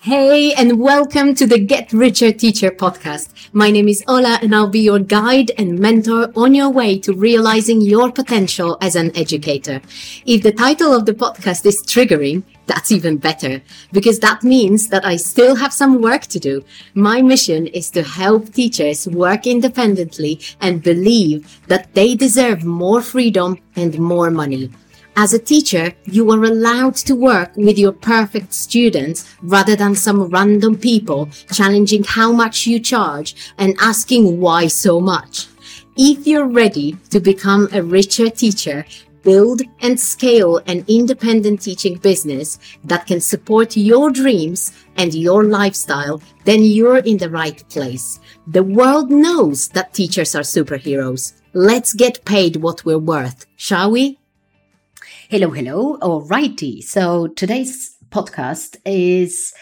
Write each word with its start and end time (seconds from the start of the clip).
Hey, 0.00 0.54
and 0.54 0.78
welcome 0.78 1.34
to 1.34 1.44
the 1.44 1.58
Get 1.58 1.92
Richer 1.92 2.30
Teacher 2.30 2.70
podcast. 2.70 3.30
My 3.52 3.72
name 3.72 3.88
is 3.88 4.04
Ola, 4.06 4.38
and 4.40 4.54
I'll 4.54 4.68
be 4.68 4.78
your 4.78 5.00
guide 5.00 5.50
and 5.58 5.76
mentor 5.76 6.30
on 6.36 6.54
your 6.54 6.70
way 6.70 7.00
to 7.00 7.12
realizing 7.12 7.80
your 7.80 8.12
potential 8.12 8.78
as 8.80 8.94
an 8.94 9.10
educator. 9.16 9.82
If 10.24 10.44
the 10.44 10.52
title 10.52 10.94
of 10.94 11.04
the 11.04 11.14
podcast 11.14 11.66
is 11.66 11.82
triggering, 11.82 12.44
that's 12.66 12.92
even 12.92 13.16
better 13.16 13.60
because 13.90 14.20
that 14.20 14.44
means 14.44 14.86
that 14.90 15.04
I 15.04 15.16
still 15.16 15.56
have 15.56 15.72
some 15.72 16.00
work 16.00 16.26
to 16.26 16.38
do. 16.38 16.64
My 16.94 17.20
mission 17.20 17.66
is 17.66 17.90
to 17.90 18.04
help 18.04 18.52
teachers 18.52 19.08
work 19.08 19.48
independently 19.48 20.38
and 20.60 20.80
believe 20.80 21.60
that 21.66 21.92
they 21.94 22.14
deserve 22.14 22.62
more 22.62 23.02
freedom 23.02 23.58
and 23.74 23.98
more 23.98 24.30
money. 24.30 24.70
As 25.20 25.34
a 25.34 25.38
teacher, 25.40 25.92
you 26.04 26.30
are 26.30 26.44
allowed 26.44 26.94
to 27.08 27.16
work 27.16 27.50
with 27.56 27.76
your 27.76 27.90
perfect 27.90 28.52
students 28.54 29.28
rather 29.42 29.74
than 29.74 29.96
some 29.96 30.28
random 30.28 30.78
people 30.78 31.28
challenging 31.52 32.04
how 32.04 32.30
much 32.30 32.68
you 32.68 32.78
charge 32.78 33.34
and 33.58 33.74
asking 33.80 34.38
why 34.38 34.68
so 34.68 35.00
much. 35.00 35.48
If 35.96 36.24
you're 36.24 36.46
ready 36.46 36.96
to 37.10 37.18
become 37.18 37.68
a 37.72 37.82
richer 37.82 38.30
teacher, 38.30 38.84
build 39.24 39.62
and 39.80 39.98
scale 39.98 40.58
an 40.68 40.84
independent 40.86 41.62
teaching 41.62 41.96
business 41.96 42.60
that 42.84 43.08
can 43.08 43.20
support 43.20 43.76
your 43.76 44.12
dreams 44.12 44.72
and 44.98 45.12
your 45.12 45.42
lifestyle, 45.42 46.22
then 46.44 46.62
you're 46.62 46.98
in 46.98 47.16
the 47.16 47.28
right 47.28 47.68
place. 47.70 48.20
The 48.46 48.62
world 48.62 49.10
knows 49.10 49.66
that 49.70 49.94
teachers 49.94 50.36
are 50.36 50.42
superheroes. 50.42 51.32
Let's 51.54 51.92
get 51.92 52.24
paid 52.24 52.54
what 52.54 52.84
we're 52.84 52.98
worth, 52.98 53.46
shall 53.56 53.90
we? 53.90 54.17
Hello, 55.30 55.50
hello. 55.50 55.98
Alrighty. 55.98 56.82
So 56.82 57.26
today's 57.26 57.98
podcast 58.08 58.78
is 58.86 59.52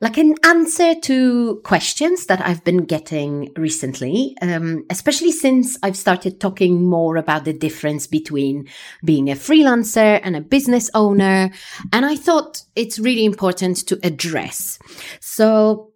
like 0.00 0.16
an 0.16 0.34
answer 0.46 0.94
to 0.94 1.60
questions 1.62 2.24
that 2.24 2.40
I've 2.40 2.64
been 2.64 2.86
getting 2.86 3.52
recently, 3.54 4.34
um, 4.40 4.86
especially 4.88 5.32
since 5.32 5.76
I've 5.82 5.98
started 5.98 6.40
talking 6.40 6.82
more 6.82 7.18
about 7.18 7.44
the 7.44 7.52
difference 7.52 8.06
between 8.06 8.66
being 9.04 9.28
a 9.28 9.34
freelancer 9.34 10.20
and 10.22 10.36
a 10.36 10.40
business 10.40 10.88
owner. 10.94 11.50
And 11.92 12.06
I 12.06 12.16
thought 12.16 12.62
it's 12.74 12.98
really 12.98 13.26
important 13.26 13.86
to 13.88 14.00
address. 14.02 14.78
So 15.20 15.92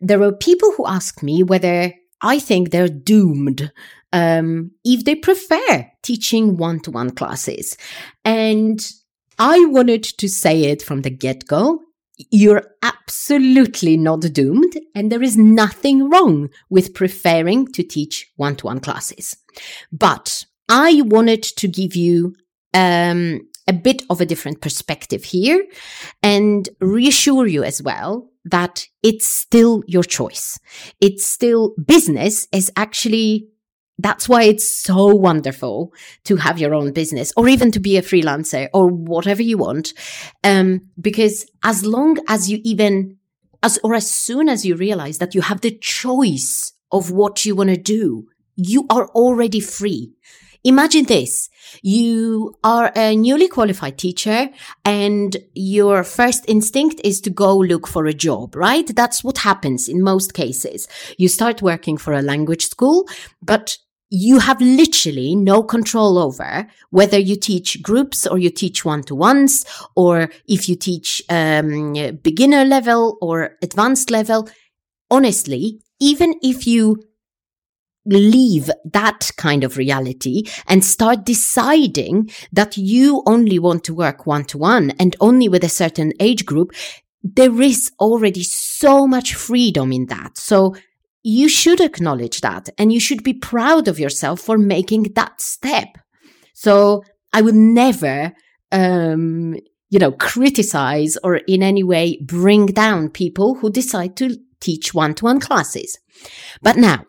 there 0.00 0.22
are 0.22 0.30
people 0.30 0.70
who 0.76 0.86
ask 0.86 1.24
me 1.24 1.42
whether 1.42 1.92
I 2.22 2.38
think 2.38 2.70
they're 2.70 2.88
doomed 2.88 3.72
um, 4.12 4.72
if 4.84 5.04
they 5.04 5.14
prefer 5.14 5.90
teaching 6.02 6.56
one 6.56 6.80
to 6.80 6.90
one 6.90 7.10
classes. 7.10 7.76
And 8.24 8.84
I 9.38 9.64
wanted 9.66 10.04
to 10.04 10.28
say 10.28 10.64
it 10.64 10.82
from 10.82 11.02
the 11.02 11.10
get 11.10 11.46
go. 11.46 11.80
You're 12.30 12.64
absolutely 12.82 13.96
not 13.96 14.20
doomed, 14.20 14.76
and 14.94 15.12
there 15.12 15.22
is 15.22 15.36
nothing 15.36 16.10
wrong 16.10 16.50
with 16.68 16.92
preferring 16.92 17.68
to 17.68 17.84
teach 17.84 18.32
one 18.34 18.56
to 18.56 18.66
one 18.66 18.80
classes. 18.80 19.36
But 19.92 20.44
I 20.68 21.02
wanted 21.02 21.44
to 21.44 21.68
give 21.68 21.94
you 21.94 22.34
um, 22.74 23.40
a 23.68 23.72
bit 23.72 24.02
of 24.10 24.20
a 24.20 24.26
different 24.26 24.60
perspective 24.60 25.24
here 25.24 25.64
and 26.22 26.68
reassure 26.80 27.46
you 27.46 27.62
as 27.62 27.82
well 27.82 28.30
that 28.44 28.86
it's 29.02 29.26
still 29.26 29.82
your 29.86 30.02
choice. 30.02 30.58
It's 31.00 31.28
still 31.28 31.74
business 31.86 32.48
is 32.52 32.72
actually 32.76 33.48
that's 33.98 34.28
why 34.28 34.44
it's 34.44 34.66
so 34.66 35.06
wonderful 35.06 35.92
to 36.24 36.36
have 36.36 36.58
your 36.58 36.74
own 36.74 36.92
business 36.92 37.32
or 37.36 37.48
even 37.48 37.72
to 37.72 37.80
be 37.80 37.96
a 37.96 38.02
freelancer 38.02 38.68
or 38.72 38.88
whatever 38.88 39.42
you 39.42 39.58
want. 39.58 39.92
Um, 40.44 40.88
because 41.00 41.46
as 41.64 41.84
long 41.84 42.18
as 42.28 42.48
you 42.48 42.60
even, 42.64 43.16
as, 43.62 43.78
or 43.82 43.94
as 43.94 44.08
soon 44.10 44.48
as 44.48 44.64
you 44.64 44.76
realize 44.76 45.18
that 45.18 45.34
you 45.34 45.40
have 45.40 45.62
the 45.62 45.76
choice 45.76 46.72
of 46.92 47.10
what 47.10 47.44
you 47.44 47.56
want 47.56 47.70
to 47.70 47.76
do, 47.76 48.28
you 48.56 48.86
are 48.88 49.08
already 49.08 49.60
free. 49.60 50.12
Imagine 50.64 51.04
this. 51.04 51.48
You 51.82 52.54
are 52.64 52.92
a 52.94 53.16
newly 53.16 53.48
qualified 53.48 53.98
teacher 53.98 54.48
and 54.84 55.36
your 55.54 56.02
first 56.02 56.44
instinct 56.48 57.00
is 57.04 57.20
to 57.22 57.30
go 57.30 57.56
look 57.56 57.86
for 57.86 58.06
a 58.06 58.14
job, 58.14 58.56
right? 58.56 58.86
That's 58.94 59.22
what 59.22 59.38
happens 59.38 59.88
in 59.88 60.02
most 60.02 60.34
cases. 60.34 60.88
You 61.16 61.28
start 61.28 61.62
working 61.62 61.96
for 61.96 62.12
a 62.12 62.22
language 62.22 62.66
school, 62.66 63.08
but 63.42 63.78
you 64.10 64.38
have 64.38 64.60
literally 64.60 65.34
no 65.34 65.62
control 65.62 66.18
over 66.18 66.66
whether 66.90 67.18
you 67.18 67.36
teach 67.36 67.82
groups 67.82 68.26
or 68.26 68.38
you 68.38 68.50
teach 68.50 68.84
one-to-ones 68.84 69.64
or 69.96 70.30
if 70.46 70.68
you 70.68 70.76
teach 70.76 71.22
um, 71.28 71.92
beginner 72.22 72.64
level 72.64 73.18
or 73.20 73.56
advanced 73.62 74.10
level. 74.10 74.48
Honestly, 75.10 75.80
even 76.00 76.34
if 76.42 76.66
you 76.66 77.02
leave 78.06 78.70
that 78.84 79.30
kind 79.36 79.64
of 79.64 79.76
reality 79.76 80.44
and 80.66 80.84
start 80.84 81.26
deciding 81.26 82.30
that 82.52 82.76
you 82.78 83.22
only 83.26 83.58
want 83.58 83.84
to 83.84 83.94
work 83.94 84.26
one 84.26 84.44
to 84.44 84.56
one 84.56 84.90
and 84.98 85.16
only 85.20 85.48
with 85.48 85.62
a 85.62 85.68
certain 85.68 86.12
age 86.18 86.46
group, 86.46 86.72
there 87.22 87.60
is 87.60 87.92
already 88.00 88.42
so 88.42 89.06
much 89.06 89.34
freedom 89.34 89.92
in 89.92 90.06
that. 90.06 90.38
So 90.38 90.74
you 91.22 91.48
should 91.48 91.80
acknowledge 91.80 92.40
that 92.40 92.68
and 92.78 92.92
you 92.92 93.00
should 93.00 93.22
be 93.22 93.34
proud 93.34 93.88
of 93.88 93.98
yourself 93.98 94.40
for 94.40 94.56
making 94.56 95.04
that 95.14 95.40
step. 95.40 95.88
So 96.54 97.02
I 97.32 97.42
would 97.42 97.54
never, 97.54 98.32
um, 98.72 99.56
you 99.90 99.98
know, 99.98 100.12
criticize 100.12 101.16
or 101.22 101.36
in 101.36 101.62
any 101.62 101.82
way 101.82 102.18
bring 102.24 102.66
down 102.66 103.10
people 103.10 103.56
who 103.56 103.70
decide 103.70 104.16
to 104.16 104.36
teach 104.60 104.94
one 104.94 105.14
to 105.14 105.24
one 105.24 105.40
classes. 105.40 105.98
But 106.62 106.76
now 106.76 107.04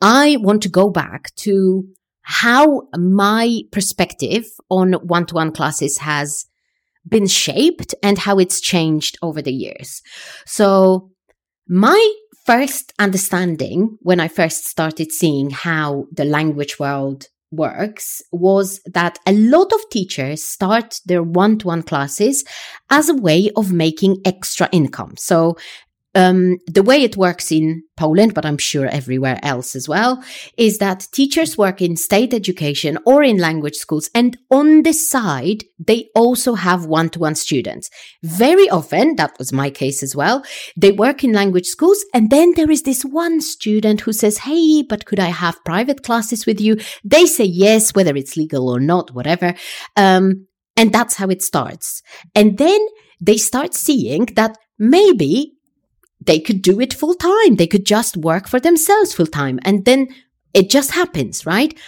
I 0.00 0.36
want 0.40 0.62
to 0.62 0.68
go 0.68 0.90
back 0.90 1.34
to 1.36 1.84
how 2.22 2.88
my 2.96 3.60
perspective 3.70 4.46
on 4.68 4.94
one 4.94 5.26
to 5.26 5.34
one 5.34 5.52
classes 5.52 5.98
has 5.98 6.46
been 7.08 7.26
shaped 7.26 7.94
and 8.02 8.18
how 8.18 8.38
it's 8.38 8.60
changed 8.60 9.16
over 9.22 9.40
the 9.40 9.52
years. 9.52 10.02
So 10.44 11.10
my 11.68 12.14
first 12.46 12.92
understanding 13.00 13.98
when 14.00 14.20
I 14.20 14.28
first 14.28 14.66
started 14.66 15.10
seeing 15.10 15.50
how 15.50 16.06
the 16.12 16.24
language 16.24 16.78
world 16.78 17.26
works 17.50 18.22
was 18.32 18.80
that 18.86 19.18
a 19.26 19.32
lot 19.32 19.72
of 19.72 19.80
teachers 19.90 20.44
start 20.44 21.00
their 21.06 21.22
one 21.22 21.58
to 21.58 21.66
one 21.66 21.82
classes 21.82 22.44
as 22.90 23.08
a 23.08 23.14
way 23.14 23.50
of 23.56 23.72
making 23.72 24.20
extra 24.24 24.68
income. 24.72 25.14
So 25.16 25.56
um, 26.16 26.56
the 26.66 26.82
way 26.82 27.02
it 27.02 27.16
works 27.16 27.52
in 27.52 27.82
Poland, 27.96 28.32
but 28.32 28.46
I'm 28.46 28.56
sure 28.56 28.86
everywhere 28.86 29.38
else 29.42 29.76
as 29.76 29.86
well, 29.86 30.24
is 30.56 30.78
that 30.78 31.06
teachers 31.12 31.58
work 31.58 31.82
in 31.82 31.96
state 31.96 32.32
education 32.32 32.98
or 33.04 33.22
in 33.22 33.36
language 33.36 33.74
schools. 33.74 34.08
And 34.14 34.36
on 34.50 34.82
the 34.82 34.94
side, 34.94 35.64
they 35.78 36.08
also 36.14 36.54
have 36.54 36.86
one 36.86 37.10
to 37.10 37.18
one 37.18 37.34
students. 37.34 37.90
Very 38.22 38.68
often, 38.70 39.16
that 39.16 39.38
was 39.38 39.52
my 39.52 39.68
case 39.68 40.02
as 40.02 40.16
well, 40.16 40.42
they 40.74 40.90
work 40.90 41.22
in 41.22 41.34
language 41.34 41.66
schools. 41.66 42.02
And 42.14 42.30
then 42.30 42.54
there 42.56 42.70
is 42.70 42.82
this 42.82 43.04
one 43.04 43.42
student 43.42 44.00
who 44.00 44.14
says, 44.14 44.38
Hey, 44.38 44.82
but 44.82 45.04
could 45.04 45.20
I 45.20 45.28
have 45.28 45.64
private 45.66 46.02
classes 46.02 46.46
with 46.46 46.60
you? 46.62 46.78
They 47.04 47.26
say 47.26 47.44
yes, 47.44 47.94
whether 47.94 48.16
it's 48.16 48.38
legal 48.38 48.70
or 48.70 48.80
not, 48.80 49.12
whatever. 49.12 49.54
Um, 49.96 50.46
and 50.78 50.92
that's 50.92 51.16
how 51.16 51.28
it 51.28 51.42
starts. 51.42 52.02
And 52.34 52.56
then 52.56 52.80
they 53.20 53.36
start 53.36 53.74
seeing 53.74 54.26
that 54.36 54.56
maybe 54.78 55.55
they 56.20 56.40
could 56.40 56.62
do 56.62 56.80
it 56.80 56.94
full 56.94 57.14
time. 57.14 57.56
They 57.56 57.66
could 57.66 57.86
just 57.86 58.16
work 58.16 58.48
for 58.48 58.60
themselves 58.60 59.14
full 59.14 59.26
time. 59.26 59.58
And 59.62 59.84
then 59.84 60.08
it 60.54 60.70
just 60.70 60.92
happens, 60.92 61.46
right? 61.46 61.78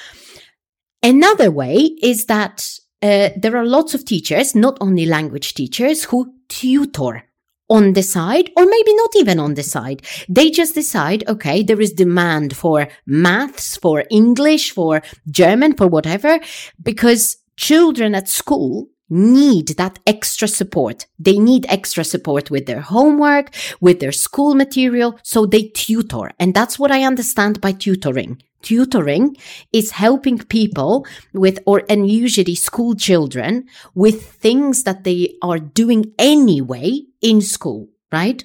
Another 1.02 1.50
way 1.50 1.76
is 2.02 2.26
that 2.26 2.68
uh, 3.02 3.30
there 3.36 3.56
are 3.56 3.66
lots 3.66 3.94
of 3.94 4.04
teachers, 4.04 4.54
not 4.54 4.76
only 4.80 5.06
language 5.06 5.54
teachers, 5.54 6.04
who 6.04 6.34
tutor 6.48 7.24
on 7.68 7.92
the 7.92 8.02
side 8.02 8.50
or 8.56 8.64
maybe 8.64 8.94
not 8.94 9.10
even 9.16 9.38
on 9.38 9.54
the 9.54 9.62
side. 9.62 10.02
They 10.28 10.50
just 10.50 10.74
decide, 10.74 11.28
okay, 11.28 11.62
there 11.62 11.80
is 11.80 11.92
demand 11.92 12.56
for 12.56 12.88
maths, 13.06 13.76
for 13.76 14.04
English, 14.10 14.72
for 14.72 15.02
German, 15.30 15.76
for 15.76 15.86
whatever, 15.86 16.40
because 16.82 17.36
children 17.56 18.14
at 18.14 18.28
school 18.28 18.88
need 19.10 19.68
that 19.76 19.98
extra 20.06 20.48
support. 20.48 21.06
They 21.18 21.38
need 21.38 21.66
extra 21.68 22.04
support 22.04 22.50
with 22.50 22.66
their 22.66 22.80
homework, 22.80 23.54
with 23.80 24.00
their 24.00 24.12
school 24.12 24.54
material. 24.54 25.18
So 25.22 25.46
they 25.46 25.68
tutor. 25.68 26.32
And 26.38 26.54
that's 26.54 26.78
what 26.78 26.90
I 26.90 27.04
understand 27.04 27.60
by 27.60 27.72
tutoring. 27.72 28.42
Tutoring 28.62 29.36
is 29.72 29.92
helping 29.92 30.38
people 30.38 31.06
with, 31.32 31.60
or, 31.64 31.84
and 31.88 32.10
usually 32.10 32.56
school 32.56 32.94
children 32.94 33.66
with 33.94 34.32
things 34.32 34.82
that 34.82 35.04
they 35.04 35.36
are 35.42 35.58
doing 35.58 36.12
anyway 36.18 37.02
in 37.22 37.40
school, 37.40 37.88
right? 38.10 38.42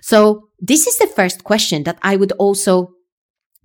So 0.00 0.48
this 0.58 0.86
is 0.86 0.98
the 0.98 1.06
first 1.06 1.44
question 1.44 1.84
that 1.84 1.98
I 2.02 2.16
would 2.16 2.32
also 2.32 2.94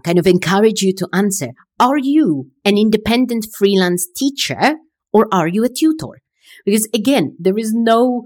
kind 0.03 0.19
of 0.19 0.27
encourage 0.27 0.81
you 0.81 0.93
to 0.93 1.09
answer. 1.13 1.49
Are 1.79 1.97
you 1.97 2.51
an 2.63 2.77
independent 2.77 3.47
freelance 3.57 4.07
teacher 4.15 4.75
or 5.11 5.27
are 5.31 5.47
you 5.47 5.63
a 5.63 5.69
tutor? 5.69 6.21
Because 6.65 6.87
again, 6.93 7.35
there 7.39 7.57
is 7.57 7.73
no 7.73 8.23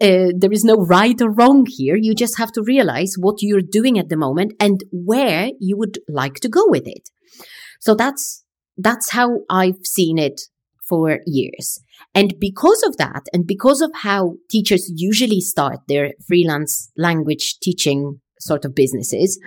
uh, 0.00 0.30
there 0.36 0.52
is 0.52 0.64
no 0.64 0.76
right 0.76 1.20
or 1.20 1.30
wrong 1.30 1.66
here. 1.66 1.96
You 1.96 2.14
just 2.14 2.38
have 2.38 2.52
to 2.52 2.62
realize 2.62 3.14
what 3.18 3.36
you're 3.40 3.62
doing 3.62 3.98
at 3.98 4.08
the 4.08 4.16
moment 4.16 4.52
and 4.60 4.84
where 4.92 5.50
you 5.58 5.76
would 5.76 5.98
like 6.08 6.34
to 6.40 6.48
go 6.48 6.64
with 6.66 6.86
it. 6.86 7.08
So 7.80 7.94
that's, 7.94 8.44
that's 8.76 9.12
how 9.12 9.40
I've 9.48 9.84
seen 9.84 10.18
it 10.18 10.42
for 10.86 11.20
years. 11.26 11.80
And 12.14 12.34
because 12.38 12.82
of 12.86 12.98
that, 12.98 13.22
and 13.32 13.46
because 13.46 13.80
of 13.80 13.90
how 14.02 14.34
teachers 14.50 14.92
usually 14.94 15.40
start 15.40 15.78
their 15.88 16.12
freelance 16.26 16.90
language 16.96 17.58
teaching 17.62 18.20
sort 18.38 18.64
of 18.64 18.74
businesses, 18.74 19.38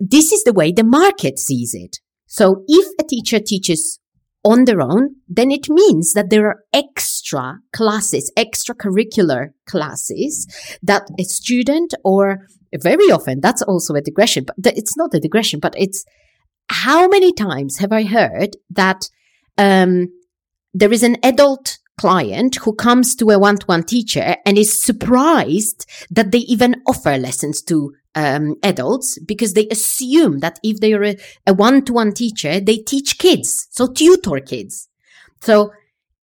this 0.00 0.32
is 0.32 0.42
the 0.44 0.52
way 0.52 0.72
the 0.72 0.84
market 0.84 1.38
sees 1.38 1.74
it. 1.74 1.98
So 2.26 2.64
if 2.66 2.86
a 3.00 3.04
teacher 3.04 3.40
teaches 3.40 3.98
on 4.44 4.64
their 4.64 4.80
own, 4.80 5.16
then 5.28 5.50
it 5.50 5.68
means 5.68 6.12
that 6.12 6.30
there 6.30 6.46
are 6.46 6.62
extra 6.72 7.58
classes, 7.72 8.32
extracurricular 8.36 9.48
classes 9.66 10.46
that 10.82 11.02
a 11.18 11.24
student 11.24 11.94
or 12.04 12.46
very 12.74 13.10
often 13.10 13.40
that's 13.40 13.62
also 13.62 13.94
a 13.94 14.00
digression, 14.00 14.44
but 14.44 14.76
it's 14.76 14.96
not 14.96 15.14
a 15.14 15.20
digression, 15.20 15.60
but 15.60 15.74
it's 15.76 16.04
how 16.70 17.08
many 17.08 17.32
times 17.32 17.78
have 17.78 17.92
I 17.92 18.04
heard 18.04 18.56
that 18.70 19.08
um, 19.56 20.08
there 20.74 20.92
is 20.92 21.02
an 21.02 21.16
adult 21.22 21.78
client 21.98 22.56
who 22.56 22.74
comes 22.74 23.16
to 23.16 23.30
a 23.30 23.38
one-to-one 23.38 23.82
teacher 23.82 24.36
and 24.46 24.56
is 24.56 24.82
surprised 24.82 25.84
that 26.10 26.30
they 26.30 26.38
even 26.38 26.76
offer 26.86 27.16
lessons 27.18 27.62
to 27.62 27.92
um, 28.18 28.56
adults 28.64 29.18
because 29.20 29.54
they 29.54 29.68
assume 29.68 30.40
that 30.40 30.58
if 30.64 30.80
they 30.80 30.92
are 30.92 31.04
a, 31.04 31.16
a 31.46 31.54
one-to-one 31.54 32.12
teacher, 32.12 32.58
they 32.58 32.78
teach 32.78 33.18
kids, 33.18 33.68
so 33.70 33.86
tutor 33.86 34.40
kids. 34.40 34.88
So 35.40 35.70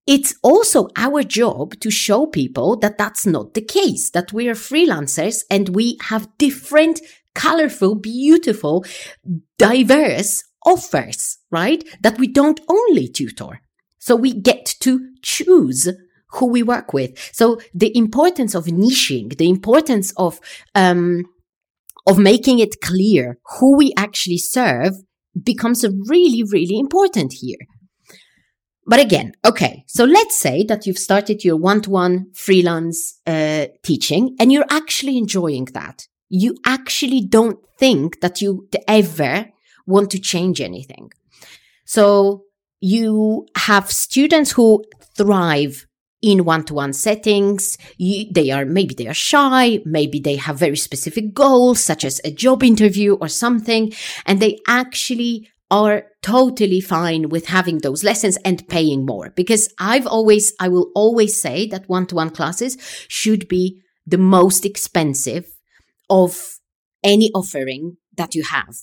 it's 0.06 0.36
also 0.44 0.90
our 0.98 1.24
job 1.24 1.80
to 1.80 1.90
show 1.90 2.28
people 2.28 2.76
that 2.82 2.98
that's 2.98 3.26
not 3.26 3.54
the 3.54 3.62
case, 3.62 4.12
that 4.12 4.34
we 4.34 4.50
are 4.50 4.54
freelancers 4.54 5.44
and 5.50 5.70
we 5.70 5.98
have 6.10 6.28
different, 6.38 7.00
colorful, 7.34 7.96
beautiful, 7.96 8.86
diverse 9.58 10.44
offers, 10.66 11.38
right? 11.50 11.82
That 12.02 12.20
we 12.20 12.28
don't 12.28 12.60
only 12.68 13.08
tutor. 13.08 13.62
So 14.00 14.16
we 14.18 14.34
get 14.34 14.66
to 14.82 15.00
choose 15.22 15.88
who 16.34 16.48
we 16.48 16.62
work 16.62 16.92
with. 16.92 17.18
So 17.34 17.60
the 17.74 17.96
importance 17.98 18.54
of 18.54 18.66
niching, 18.66 19.38
the 19.38 19.50
importance 19.50 20.14
of, 20.18 20.40
um, 20.76 21.24
of 22.08 22.18
making 22.18 22.60
it 22.60 22.82
clear 22.82 23.38
who 23.60 23.78
we 23.78 23.94
actually 23.98 24.38
serve 24.38 24.94
becomes 25.44 25.84
really, 26.08 26.44
really 26.44 26.78
important 26.80 27.34
here. 27.34 27.58
But 28.88 29.00
again, 29.00 29.34
okay, 29.44 29.84
so 29.88 30.06
let's 30.06 30.38
say 30.38 30.64
that 30.66 30.86
you've 30.86 31.00
started 31.00 31.44
your 31.44 31.58
one-to-one 31.58 32.28
freelance 32.34 33.20
uh, 33.26 33.66
teaching 33.84 34.36
and 34.40 34.52
you're 34.52 34.66
actually 34.70 35.18
enjoying 35.18 35.66
that. 35.74 36.08
You 36.30 36.56
actually 36.66 37.22
don't 37.22 37.58
think 37.80 38.22
that 38.22 38.42
you 38.42 38.68
ever 38.88 39.48
want 39.88 40.12
to 40.12 40.20
change 40.20 40.62
anything. 40.62 41.12
So 41.86 42.44
you 42.80 43.48
have 43.56 43.92
students 43.92 44.52
who 44.52 44.84
thrive 45.18 45.88
in 46.26 46.44
one-to-one 46.44 46.94
settings. 46.94 47.78
You, 47.98 48.26
they 48.32 48.50
are, 48.52 48.66
maybe 48.66 48.96
they 48.96 49.08
are 49.08 49.14
shy. 49.14 49.80
Maybe 49.86 50.20
they 50.20 50.38
have 50.38 50.58
very 50.58 50.78
specific 50.78 51.34
goals, 51.34 51.84
such 51.84 52.04
as 52.04 52.20
a 52.24 52.32
job 52.32 52.64
interview 52.64 53.14
or 53.16 53.28
something. 53.28 53.94
And 54.26 54.40
they 54.40 54.60
actually 54.68 55.50
are 55.70 56.06
totally 56.22 56.82
fine 56.82 57.30
with 57.30 57.48
having 57.48 57.80
those 57.80 58.04
lessons 58.04 58.38
and 58.46 58.68
paying 58.68 59.06
more 59.06 59.32
because 59.36 59.74
I've 59.80 60.08
always, 60.08 60.54
I 60.60 60.68
will 60.68 60.92
always 60.96 61.40
say 61.40 61.68
that 61.68 61.90
one-to-one 61.90 62.32
classes 62.32 62.78
should 63.08 63.48
be 63.48 63.82
the 64.06 64.18
most 64.18 64.66
expensive 64.66 65.46
of 66.10 66.60
any 67.04 67.32
offering 67.34 67.98
that 68.18 68.36
you 68.36 68.44
have. 68.44 68.76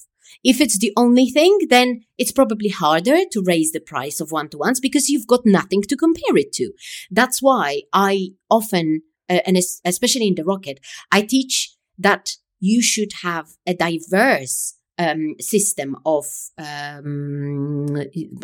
If 0.44 0.60
it's 0.60 0.78
the 0.78 0.92
only 0.96 1.26
thing, 1.26 1.58
then 1.68 2.02
it's 2.18 2.32
probably 2.32 2.68
harder 2.68 3.18
to 3.30 3.44
raise 3.44 3.72
the 3.72 3.80
price 3.80 4.20
of 4.20 4.32
one 4.32 4.48
to 4.50 4.58
ones 4.58 4.80
because 4.80 5.08
you've 5.08 5.26
got 5.26 5.46
nothing 5.46 5.82
to 5.82 5.96
compare 5.96 6.36
it 6.36 6.52
to. 6.54 6.72
That's 7.10 7.40
why 7.40 7.82
I 7.92 8.30
often, 8.50 9.02
uh, 9.28 9.40
and 9.46 9.56
especially 9.84 10.26
in 10.26 10.34
the 10.34 10.44
rocket, 10.44 10.80
I 11.10 11.22
teach 11.22 11.74
that 11.98 12.36
you 12.58 12.82
should 12.82 13.12
have 13.22 13.50
a 13.66 13.74
diverse 13.74 14.74
um, 15.02 15.34
system 15.40 15.96
of 16.06 16.24
um, 16.58 17.86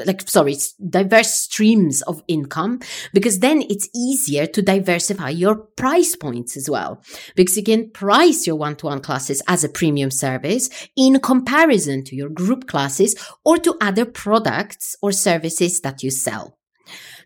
like 0.04 0.28
sorry 0.28 0.56
diverse 0.88 1.32
streams 1.32 2.02
of 2.02 2.22
income 2.28 2.80
because 3.12 3.38
then 3.38 3.62
it's 3.62 3.88
easier 3.94 4.46
to 4.46 4.60
diversify 4.62 5.30
your 5.30 5.54
price 5.54 6.16
points 6.16 6.56
as 6.56 6.68
well. 6.68 7.02
Because 7.36 7.56
you 7.56 7.62
can 7.62 7.90
price 7.90 8.46
your 8.46 8.56
one-to-one 8.56 9.00
classes 9.00 9.42
as 9.46 9.64
a 9.64 9.68
premium 9.68 10.10
service 10.10 10.68
in 10.96 11.20
comparison 11.20 12.04
to 12.04 12.16
your 12.16 12.28
group 12.28 12.66
classes 12.66 13.14
or 13.44 13.58
to 13.58 13.76
other 13.80 14.04
products 14.04 14.96
or 15.02 15.12
services 15.12 15.80
that 15.80 16.02
you 16.02 16.10
sell. 16.10 16.58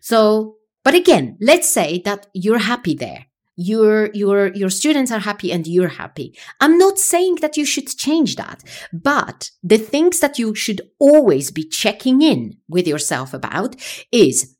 So 0.01 0.57
but 0.83 0.93
again 0.93 1.37
let's 1.39 1.69
say 1.69 2.01
that 2.05 2.27
you're 2.33 2.59
happy 2.59 2.93
there 2.93 3.27
your 3.55 4.09
your 4.13 4.53
your 4.53 4.69
students 4.69 5.11
are 5.11 5.19
happy 5.19 5.51
and 5.51 5.67
you're 5.67 5.87
happy. 5.87 6.37
I'm 6.59 6.77
not 6.77 6.97
saying 6.97 7.35
that 7.41 7.57
you 7.57 7.65
should 7.65 7.87
change 7.87 8.35
that 8.35 8.63
but 8.91 9.51
the 9.61 9.77
things 9.77 10.19
that 10.19 10.39
you 10.39 10.55
should 10.55 10.81
always 10.99 11.51
be 11.51 11.67
checking 11.67 12.21
in 12.21 12.57
with 12.67 12.87
yourself 12.87 13.33
about 13.33 13.75
is 14.11 14.55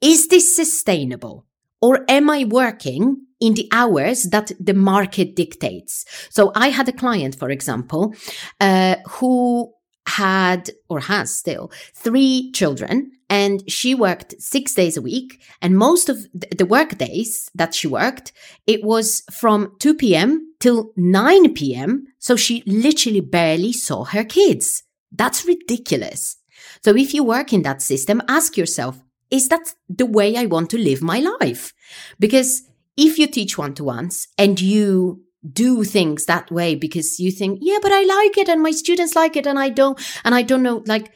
is 0.00 0.28
this 0.28 0.56
sustainable? 0.56 1.46
Or 1.80 2.04
am 2.08 2.30
i 2.30 2.44
working 2.44 3.26
in 3.40 3.54
the 3.54 3.68
hours 3.72 4.24
that 4.30 4.52
the 4.60 4.74
market 4.74 5.36
dictates? 5.36 6.04
So 6.30 6.52
i 6.54 6.68
had 6.68 6.88
a 6.88 6.92
client 6.92 7.34
for 7.38 7.50
example 7.50 8.14
uh, 8.60 8.96
who 9.08 9.72
had 10.06 10.70
or 10.88 11.00
has 11.00 11.34
still 11.34 11.70
three 11.94 12.50
children 12.52 13.12
and 13.30 13.62
she 13.70 13.94
worked 13.94 14.34
six 14.38 14.74
days 14.74 14.96
a 14.96 15.02
week 15.02 15.40
and 15.60 15.78
most 15.78 16.08
of 16.08 16.26
the 16.32 16.66
work 16.66 16.98
days 16.98 17.48
that 17.54 17.74
she 17.74 17.86
worked 17.86 18.32
it 18.66 18.82
was 18.82 19.22
from 19.30 19.74
2 19.78 19.94
p.m 19.94 20.54
till 20.60 20.92
9 20.96 21.54
p.m 21.54 22.06
so 22.22 22.36
she 22.36 22.62
literally 22.66 23.20
barely 23.20 23.72
saw 23.72 24.04
her 24.04 24.22
kids. 24.22 24.84
That's 25.10 25.44
ridiculous. 25.44 26.36
So 26.84 26.94
if 26.94 27.12
you 27.12 27.24
work 27.24 27.52
in 27.52 27.62
that 27.62 27.82
system 27.82 28.22
ask 28.28 28.56
yourself 28.56 29.02
is 29.28 29.48
that 29.48 29.74
the 29.88 30.06
way 30.06 30.36
i 30.36 30.46
want 30.46 30.70
to 30.70 30.78
live 30.78 31.02
my 31.02 31.18
life? 31.40 31.72
Because 32.20 32.62
if 32.96 33.18
you 33.18 33.26
teach 33.26 33.58
one-to-ones 33.58 34.28
and 34.38 34.60
you 34.60 35.24
do 35.50 35.84
things 35.84 36.26
that 36.26 36.50
way 36.50 36.74
because 36.74 37.18
you 37.18 37.30
think, 37.30 37.58
yeah, 37.62 37.78
but 37.82 37.92
I 37.92 38.02
like 38.04 38.38
it 38.38 38.48
and 38.48 38.62
my 38.62 38.70
students 38.70 39.16
like 39.16 39.36
it 39.36 39.46
and 39.46 39.58
I 39.58 39.68
don't, 39.68 39.98
and 40.24 40.34
I 40.34 40.42
don't 40.42 40.62
know, 40.62 40.82
like, 40.86 41.12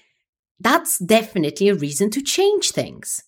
that's 0.58 0.98
definitely 0.98 1.68
a 1.68 1.74
reason 1.74 2.10
to 2.10 2.22
change 2.22 2.70
things. 2.70 3.22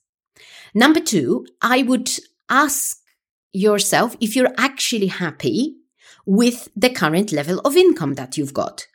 Number 0.74 1.00
two, 1.00 1.46
I 1.60 1.82
would 1.82 2.10
ask 2.48 2.98
yourself 3.52 4.16
if 4.20 4.34
you're 4.34 4.54
actually 4.56 5.08
happy 5.08 5.76
with 6.26 6.68
the 6.76 6.90
current 6.90 7.32
level 7.32 7.60
of 7.60 7.76
income 7.76 8.14
that 8.14 8.36
you've 8.36 8.54
got. 8.54 8.86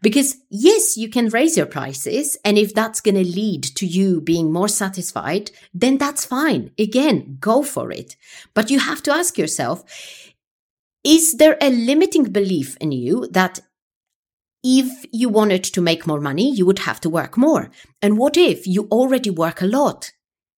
Because 0.00 0.36
yes, 0.50 0.96
you 0.96 1.08
can 1.08 1.28
raise 1.28 1.56
your 1.56 1.66
prices. 1.66 2.36
And 2.44 2.56
if 2.56 2.74
that's 2.74 3.00
going 3.00 3.16
to 3.16 3.24
lead 3.24 3.64
to 3.64 3.86
you 3.86 4.20
being 4.20 4.52
more 4.52 4.68
satisfied, 4.68 5.50
then 5.72 5.98
that's 5.98 6.24
fine. 6.24 6.70
Again, 6.78 7.38
go 7.40 7.62
for 7.62 7.90
it. 7.90 8.16
But 8.54 8.70
you 8.70 8.78
have 8.78 9.02
to 9.04 9.12
ask 9.12 9.36
yourself, 9.36 9.82
is 11.04 11.34
there 11.34 11.56
a 11.60 11.70
limiting 11.70 12.24
belief 12.24 12.76
in 12.80 12.92
you 12.92 13.28
that 13.30 13.60
if 14.62 15.04
you 15.12 15.28
wanted 15.28 15.62
to 15.62 15.82
make 15.82 16.06
more 16.06 16.20
money, 16.20 16.50
you 16.50 16.64
would 16.64 16.80
have 16.80 17.00
to 17.02 17.10
work 17.10 17.36
more? 17.36 17.70
And 18.00 18.18
what 18.18 18.36
if 18.36 18.66
you 18.66 18.88
already 18.90 19.28
work 19.30 19.60
a 19.60 19.66
lot? 19.66 20.12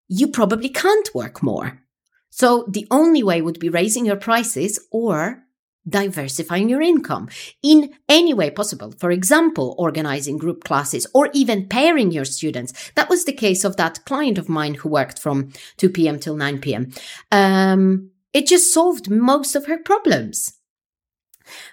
You 0.09 0.29
probably 0.29 0.69
can't 0.69 1.13
work 1.15 1.43
more. 1.43 1.83
So 2.31 2.67
the 2.69 2.87
only 2.91 3.23
way 3.23 3.43
would 3.43 3.59
be 3.59 3.69
raising 3.69 4.07
your 4.07 4.17
prices 4.17 4.79
or 4.93 5.43
diversifying 5.89 6.69
your 6.69 6.83
income 6.83 7.29
in 7.63 7.95
any 8.09 8.35
way 8.35 8.51
possible. 8.51 8.93
For 8.99 9.11
example, 9.11 9.75
organizing 9.79 10.37
group 10.37 10.65
classes 10.65 11.07
or 11.15 11.31
even 11.33 11.69
pairing 11.69 12.11
your 12.11 12.25
students. 12.25 12.91
That 12.95 13.09
was 13.09 13.25
the 13.25 13.33
case 13.33 13.65
of 13.65 13.77
that 13.77 14.05
client 14.05 14.39
of 14.39 14.49
mine 14.49 14.75
who 14.75 14.89
worked 14.89 15.19
from 15.19 15.53
2 15.79 15.91
p.m. 15.91 16.19
till 16.19 16.37
9 16.37 16.61
p.m. 16.61 16.93
Um, 17.31 18.11
it 18.37 18.47
just 18.47 18.75
solved 18.75 19.09
most 19.11 19.57
of 19.57 19.65
her 19.65 19.79
problems. 19.79 20.53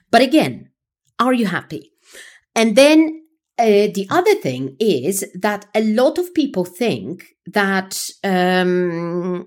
But 0.10 0.22
again, 0.22 0.70
are 1.20 1.34
you 1.34 1.48
happy? 1.48 1.92
And 2.56 2.78
then 2.78 3.26
uh, 3.60 3.92
the 3.94 4.08
other 4.10 4.34
thing 4.36 4.78
is 4.80 5.26
that 5.36 5.66
a 5.76 5.84
lot 5.84 6.18
of 6.18 6.34
people 6.34 6.64
think 6.64 7.36
that 7.48 8.10
um, 8.24 9.46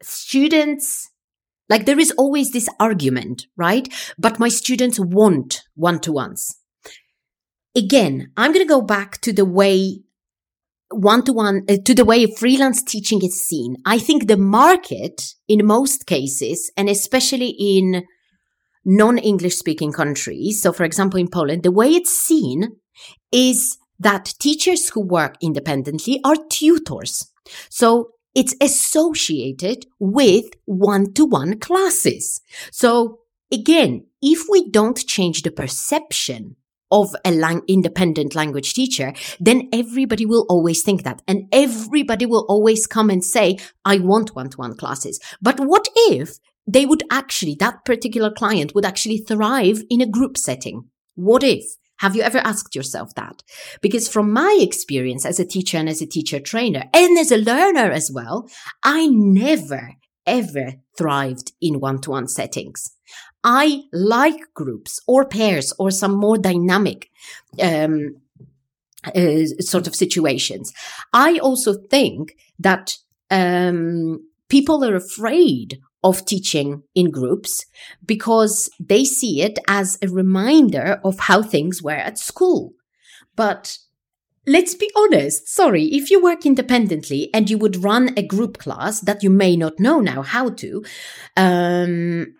students, 0.00 1.10
like 1.68 1.84
there 1.84 1.98
is 1.98 2.12
always 2.12 2.52
this 2.52 2.68
argument, 2.78 3.46
right? 3.56 3.92
But 4.16 4.38
my 4.38 4.50
students 4.50 5.00
want 5.00 5.64
one 5.74 5.98
to 6.00 6.12
ones. 6.12 6.60
Again, 7.74 8.30
I'm 8.36 8.52
going 8.52 8.64
to 8.64 8.72
go 8.72 8.82
back 8.82 9.20
to 9.22 9.32
the 9.32 9.44
way 9.44 10.02
one 10.90 11.22
to 11.24 11.32
one 11.32 11.66
to 11.66 11.94
the 11.94 12.04
way 12.04 12.26
freelance 12.26 12.82
teaching 12.82 13.22
is 13.22 13.46
seen. 13.46 13.76
I 13.84 13.98
think 13.98 14.26
the 14.26 14.36
market 14.36 15.34
in 15.46 15.66
most 15.66 16.06
cases, 16.06 16.70
and 16.76 16.88
especially 16.88 17.54
in 17.58 18.04
non-English 18.84 19.56
speaking 19.56 19.92
countries. 19.92 20.62
So, 20.62 20.72
for 20.72 20.84
example, 20.84 21.20
in 21.20 21.28
Poland, 21.28 21.62
the 21.62 21.72
way 21.72 21.88
it's 21.88 22.16
seen 22.16 22.76
is 23.30 23.76
that 23.98 24.32
teachers 24.38 24.90
who 24.90 25.00
work 25.00 25.36
independently 25.42 26.20
are 26.24 26.36
tutors. 26.50 27.30
So 27.68 28.10
it's 28.34 28.54
associated 28.60 29.86
with 29.98 30.44
one-to-one 30.64 31.58
classes. 31.58 32.40
So 32.70 33.18
again, 33.52 34.06
if 34.22 34.46
we 34.48 34.70
don't 34.70 34.98
change 34.98 35.42
the 35.42 35.50
perception 35.50 36.56
of 36.90 37.14
a 37.24 37.30
lang- 37.30 37.62
independent 37.68 38.34
language 38.34 38.74
teacher, 38.74 39.12
then 39.38 39.68
everybody 39.72 40.24
will 40.24 40.46
always 40.48 40.82
think 40.82 41.04
that. 41.04 41.22
And 41.28 41.48
everybody 41.52 42.26
will 42.26 42.46
always 42.48 42.86
come 42.86 43.10
and 43.10 43.24
say, 43.24 43.58
I 43.84 43.98
want 43.98 44.34
one-to-one 44.34 44.76
classes. 44.76 45.20
But 45.40 45.60
what 45.60 45.88
if 45.94 46.38
they 46.66 46.86
would 46.86 47.02
actually, 47.10 47.56
that 47.60 47.84
particular 47.84 48.30
client 48.30 48.74
would 48.74 48.84
actually 48.84 49.18
thrive 49.18 49.82
in 49.90 50.00
a 50.00 50.06
group 50.06 50.36
setting? 50.36 50.90
What 51.14 51.42
if? 51.42 51.64
Have 51.98 52.14
you 52.14 52.22
ever 52.22 52.38
asked 52.38 52.76
yourself 52.76 53.14
that? 53.16 53.42
Because 53.82 54.08
from 54.08 54.32
my 54.32 54.56
experience 54.60 55.26
as 55.26 55.40
a 55.40 55.44
teacher 55.44 55.78
and 55.78 55.88
as 55.88 56.00
a 56.00 56.06
teacher 56.06 56.38
trainer 56.38 56.84
and 56.94 57.18
as 57.18 57.32
a 57.32 57.38
learner 57.38 57.90
as 57.90 58.10
well, 58.12 58.48
I 58.84 59.08
never 59.08 59.96
ever 60.24 60.74
thrived 60.96 61.52
in 61.60 61.80
one-to-one 61.80 62.28
settings. 62.28 62.92
I 63.44 63.82
like 63.92 64.40
groups 64.54 65.00
or 65.06 65.24
pairs 65.24 65.72
or 65.78 65.90
some 65.90 66.14
more 66.16 66.38
dynamic 66.38 67.10
um, 67.62 68.16
uh, 69.04 69.44
sort 69.60 69.86
of 69.86 69.94
situations. 69.94 70.72
I 71.12 71.38
also 71.38 71.74
think 71.74 72.36
that 72.58 72.96
um, 73.30 74.26
people 74.48 74.84
are 74.84 74.96
afraid 74.96 75.80
of 76.02 76.24
teaching 76.24 76.82
in 76.94 77.10
groups 77.10 77.64
because 78.04 78.70
they 78.78 79.04
see 79.04 79.42
it 79.42 79.58
as 79.68 79.98
a 80.02 80.08
reminder 80.08 81.00
of 81.04 81.18
how 81.20 81.42
things 81.42 81.82
were 81.82 81.92
at 81.92 82.18
school. 82.18 82.72
But 83.34 83.78
let's 84.46 84.74
be 84.74 84.90
honest. 84.96 85.48
Sorry, 85.48 85.84
if 85.84 86.10
you 86.10 86.22
work 86.22 86.46
independently 86.46 87.30
and 87.34 87.50
you 87.50 87.58
would 87.58 87.84
run 87.84 88.14
a 88.16 88.22
group 88.22 88.58
class 88.58 89.00
that 89.00 89.22
you 89.22 89.30
may 89.30 89.56
not 89.56 89.78
know 89.78 90.00
now 90.00 90.22
how 90.22 90.48
to, 90.50 90.84
um, 91.36 92.34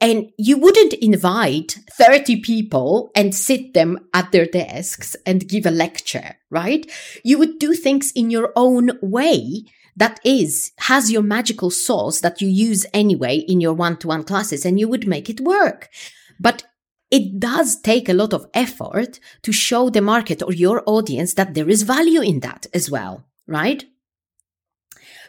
and 0.00 0.30
you 0.38 0.56
wouldn't 0.56 0.94
invite 0.94 1.78
30 1.92 2.40
people 2.40 3.10
and 3.14 3.34
sit 3.34 3.74
them 3.74 3.98
at 4.14 4.32
their 4.32 4.46
desks 4.46 5.14
and 5.26 5.48
give 5.48 5.66
a 5.66 5.70
lecture, 5.70 6.36
right? 6.48 6.90
You 7.22 7.38
would 7.38 7.58
do 7.58 7.74
things 7.74 8.10
in 8.12 8.30
your 8.30 8.52
own 8.56 8.98
way 9.02 9.64
that 9.96 10.18
is, 10.24 10.72
has 10.78 11.12
your 11.12 11.22
magical 11.22 11.70
sauce 11.70 12.20
that 12.20 12.40
you 12.40 12.48
use 12.48 12.86
anyway 12.94 13.36
in 13.36 13.60
your 13.60 13.74
one 13.74 13.98
to 13.98 14.08
one 14.08 14.24
classes 14.24 14.64
and 14.64 14.80
you 14.80 14.88
would 14.88 15.06
make 15.06 15.28
it 15.28 15.40
work. 15.40 15.90
But 16.38 16.64
it 17.10 17.38
does 17.38 17.78
take 17.78 18.08
a 18.08 18.14
lot 18.14 18.32
of 18.32 18.46
effort 18.54 19.20
to 19.42 19.52
show 19.52 19.90
the 19.90 20.00
market 20.00 20.42
or 20.42 20.54
your 20.54 20.82
audience 20.86 21.34
that 21.34 21.52
there 21.52 21.68
is 21.68 21.82
value 21.82 22.22
in 22.22 22.40
that 22.40 22.66
as 22.72 22.90
well, 22.90 23.26
right? 23.46 23.84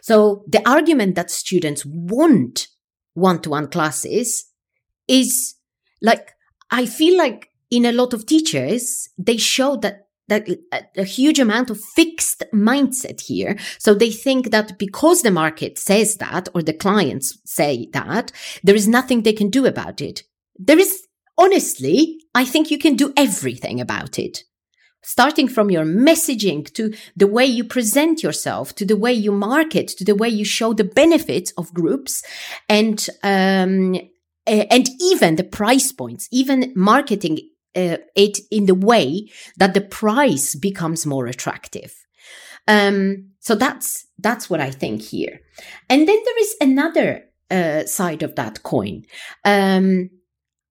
So 0.00 0.44
the 0.48 0.66
argument 0.66 1.16
that 1.16 1.30
students 1.30 1.84
want 1.84 2.68
one 3.14 3.42
to 3.42 3.50
one 3.50 3.68
classes 3.68 4.51
is 5.08 5.54
like, 6.00 6.32
I 6.70 6.86
feel 6.86 7.16
like 7.16 7.50
in 7.70 7.86
a 7.86 7.92
lot 7.92 8.12
of 8.12 8.26
teachers, 8.26 9.08
they 9.18 9.36
show 9.36 9.76
that 9.76 10.06
that 10.28 10.48
a, 10.96 11.04
huge 11.04 11.38
amount 11.38 11.68
of 11.68 11.80
fixed 11.80 12.42
mindset 12.54 13.20
here. 13.20 13.56
So 13.78 13.92
they 13.92 14.10
think 14.10 14.50
that 14.50 14.78
because 14.78 15.22
the 15.22 15.30
market 15.30 15.78
says 15.78 16.16
that 16.16 16.48
or 16.54 16.62
the 16.62 16.72
clients 16.72 17.38
say 17.44 17.88
that, 17.92 18.32
there 18.62 18.74
is 18.74 18.88
nothing 18.88 19.22
they 19.22 19.32
can 19.32 19.50
do 19.50 19.66
about 19.66 20.00
it. 20.00 20.22
There 20.58 20.78
is 20.78 21.06
honestly, 21.36 22.20
I 22.34 22.44
think 22.44 22.70
you 22.70 22.78
can 22.78 22.94
do 22.96 23.12
everything 23.16 23.80
about 23.80 24.18
it. 24.18 24.44
Starting 25.02 25.48
from 25.48 25.70
your 25.70 25.84
messaging 25.84 26.72
to 26.74 26.94
the 27.16 27.26
way 27.26 27.44
you 27.44 27.64
present 27.64 28.22
yourself, 28.22 28.72
to 28.76 28.86
the 28.86 28.96
way 28.96 29.12
you 29.12 29.32
market, 29.32 29.88
to 29.88 30.04
the 30.04 30.14
way 30.14 30.28
you 30.28 30.44
show 30.44 30.72
the 30.72 30.84
benefits 30.84 31.52
of 31.58 31.74
groups 31.74 32.22
and, 32.68 33.08
um, 33.24 33.96
and 34.46 34.88
even 35.00 35.36
the 35.36 35.44
price 35.44 35.92
points, 35.92 36.28
even 36.32 36.72
marketing 36.74 37.38
uh, 37.74 37.98
it 38.14 38.38
in 38.50 38.66
the 38.66 38.74
way 38.74 39.28
that 39.56 39.74
the 39.74 39.80
price 39.80 40.54
becomes 40.54 41.06
more 41.06 41.26
attractive. 41.26 41.94
Um, 42.68 43.30
so 43.40 43.54
that's 43.54 44.06
that's 44.18 44.48
what 44.48 44.60
I 44.60 44.70
think 44.70 45.02
here. 45.02 45.40
And 45.88 46.06
then 46.06 46.18
there 46.24 46.40
is 46.40 46.56
another 46.60 47.24
uh, 47.50 47.84
side 47.84 48.22
of 48.22 48.36
that 48.36 48.62
coin. 48.62 49.04
Um, 49.44 50.10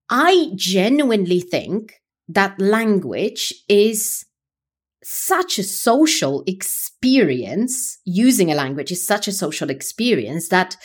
I 0.08 0.50
genuinely 0.54 1.40
think 1.40 2.00
that 2.28 2.60
language 2.60 3.52
is 3.68 4.24
such 5.02 5.58
a 5.58 5.64
social 5.64 6.44
experience. 6.46 7.98
Using 8.04 8.50
a 8.50 8.54
language 8.54 8.92
is 8.92 9.06
such 9.06 9.28
a 9.28 9.32
social 9.32 9.70
experience 9.70 10.48
that 10.48 10.76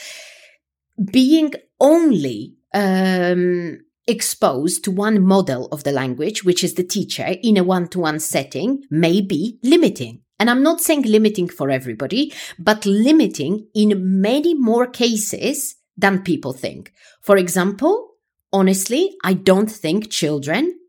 being 1.12 1.54
only 1.80 2.57
um, 2.74 3.80
exposed 4.08 4.84
to 4.84 4.92
one 4.92 5.22
model 5.22 5.68
of 5.68 5.84
the 5.84 5.92
language, 5.92 6.44
which 6.44 6.64
is 6.64 6.76
the 6.76 6.84
teacher 6.84 7.36
in 7.44 7.58
a 7.58 7.64
one-to-one 7.64 8.20
setting 8.20 8.84
may 8.90 9.22
be 9.22 9.60
limiting. 9.64 10.22
And 10.40 10.50
I'm 10.50 10.64
not 10.64 10.82
saying 10.82 11.02
limiting 11.02 11.50
for 11.50 11.70
everybody, 11.70 12.34
but 12.60 12.86
limiting 12.86 13.68
in 13.74 14.22
many 14.22 14.54
more 14.54 14.88
cases 14.88 15.76
than 15.98 16.22
people 16.22 16.54
think. 16.54 16.94
For 17.22 17.38
example, 17.38 18.12
honestly, 18.54 19.16
I 19.24 19.34
don't 19.34 19.70
think 19.72 20.12
children 20.12 20.80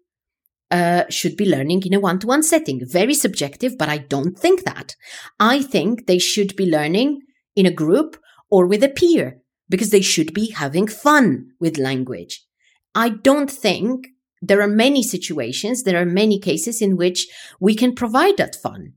uh, 0.71 1.05
should 1.09 1.37
be 1.37 1.49
learning 1.49 1.83
in 1.85 1.95
a 1.95 2.01
one-to-one 2.01 2.43
setting. 2.43 2.83
Very 2.87 3.15
subjective, 3.15 3.79
but 3.79 3.89
I 3.89 3.99
don't 3.99 4.39
think 4.39 4.65
that. 4.65 4.97
I 5.41 5.63
think 5.63 6.07
they 6.07 6.19
should 6.19 6.55
be 6.57 6.71
learning 6.71 7.23
in 7.57 7.65
a 7.65 7.73
group 7.73 8.19
or 8.51 8.67
with 8.67 8.85
a 8.85 8.91
peer 8.91 9.41
because 9.69 9.91
they 9.91 10.01
should 10.01 10.33
be 10.33 10.51
having 10.51 10.87
fun 10.87 11.51
with 11.61 11.79
language. 11.79 12.45
I 12.95 13.11
don't 13.11 13.51
think 13.51 14.09
there 14.41 14.61
are 14.61 14.69
many 14.69 15.03
situations, 15.03 15.83
there 15.83 16.01
are 16.01 16.07
many 16.07 16.39
cases 16.39 16.81
in 16.81 16.97
which 16.97 17.27
we 17.61 17.75
can 17.75 17.95
provide 17.95 18.37
that 18.37 18.57
fun. 18.57 18.95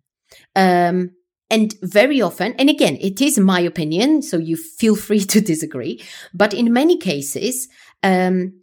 Um, 0.55 1.11
and 1.49 1.75
very 1.81 2.21
often, 2.21 2.53
and 2.53 2.69
again, 2.69 2.97
it 3.01 3.19
is 3.19 3.37
my 3.37 3.59
opinion, 3.59 4.21
so 4.21 4.37
you 4.37 4.55
feel 4.55 4.95
free 5.07 5.19
to 5.21 5.41
disagree, 5.41 6.01
but 6.33 6.53
in 6.53 6.73
many 6.73 6.97
cases, 6.97 7.67
um, 8.03 8.53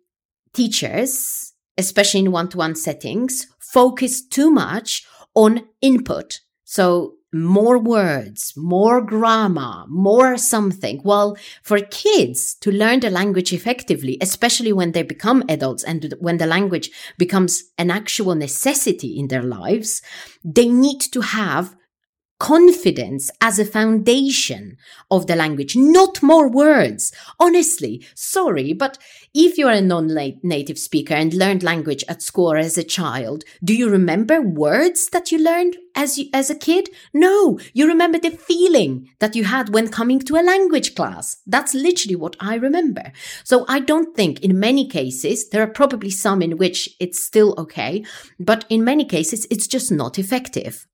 teachers, 0.55 1.53
especially 1.77 2.21
in 2.21 2.33
one 2.33 2.49
to 2.49 2.59
one 2.59 2.75
settings, 2.75 3.47
focus 3.61 4.27
too 4.27 4.51
much 4.51 5.07
on 5.35 5.69
input. 5.81 6.41
So 6.65 7.18
more 7.33 7.79
words, 7.79 8.55
more 8.57 9.01
grammar, 9.01 9.85
more 9.89 10.37
something. 10.37 11.01
Well, 11.05 11.37
for 11.63 11.81
kids 11.81 12.55
to 12.61 12.71
learn 12.71 13.01
the 13.01 13.11
language 13.11 13.53
effectively, 13.53 14.17
especially 14.21 14.73
when 14.73 14.93
they 14.93 15.03
become 15.03 15.45
adults 15.49 15.85
and 15.85 16.15
when 16.21 16.39
the 16.39 16.47
language 16.47 16.91
becomes 17.19 17.65
an 17.77 17.91
actual 17.91 18.35
necessity 18.35 19.19
in 19.19 19.29
their 19.29 19.43
lives, 19.43 20.01
they 20.43 20.69
need 20.69 21.01
to 21.01 21.21
have 21.21 21.75
confidence 22.39 23.31
as 23.41 23.59
a 23.59 23.65
foundation 23.65 24.77
of 25.11 25.27
the 25.27 25.35
language, 25.35 25.75
not 25.77 26.23
more 26.23 26.49
words. 26.49 27.13
Honestly, 27.41 28.07
sorry, 28.15 28.73
but 28.73 28.97
if 29.35 29.59
you're 29.59 29.71
a 29.71 29.81
non-native 29.81 30.79
speaker 30.79 31.15
and 31.15 31.35
learned 31.35 31.63
language 31.63 32.05
at 32.09 32.23
school 32.23 32.55
as 32.55 32.79
a 32.79 32.85
child, 32.85 33.45
do 33.63 33.75
you 33.75 33.89
remember 33.89 34.41
words 34.41 35.09
that 35.09 35.33
you 35.33 35.39
learned 35.39 35.77
as 35.97 36.17
you, 36.17 36.29
as 36.33 36.49
a 36.49 36.55
kid? 36.55 36.89
No, 37.13 37.59
you 37.73 37.87
remember 37.87 38.19
the 38.19 38.31
feeling 38.31 39.11
that 39.19 39.35
you 39.35 39.45
had 39.45 39.71
when 39.71 39.89
coming 39.89 40.21
to 40.21 40.37
a 40.37 40.47
language 40.47 40.95
class. 40.95 41.39
That's 41.47 41.75
literally 41.75 42.17
what 42.17 42.37
I 42.39 42.55
remember. 42.55 43.13
So 43.43 43.65
I 43.69 43.81
don't 43.81 44.15
think 44.15 44.41
in 44.41 44.61
many 44.61 44.89
cases, 44.89 45.49
there 45.49 45.63
are 45.63 45.67
probably 45.67 46.11
some 46.11 46.41
in 46.43 46.57
which 46.57 46.89
it's 47.01 47.23
still 47.23 47.55
okay, 47.59 48.05
but 48.39 48.65
in 48.69 48.85
many 48.85 49.05
cases, 49.05 49.47
it's 49.51 49.67
just 49.67 49.91
not 49.91 50.19
effective. 50.19 50.87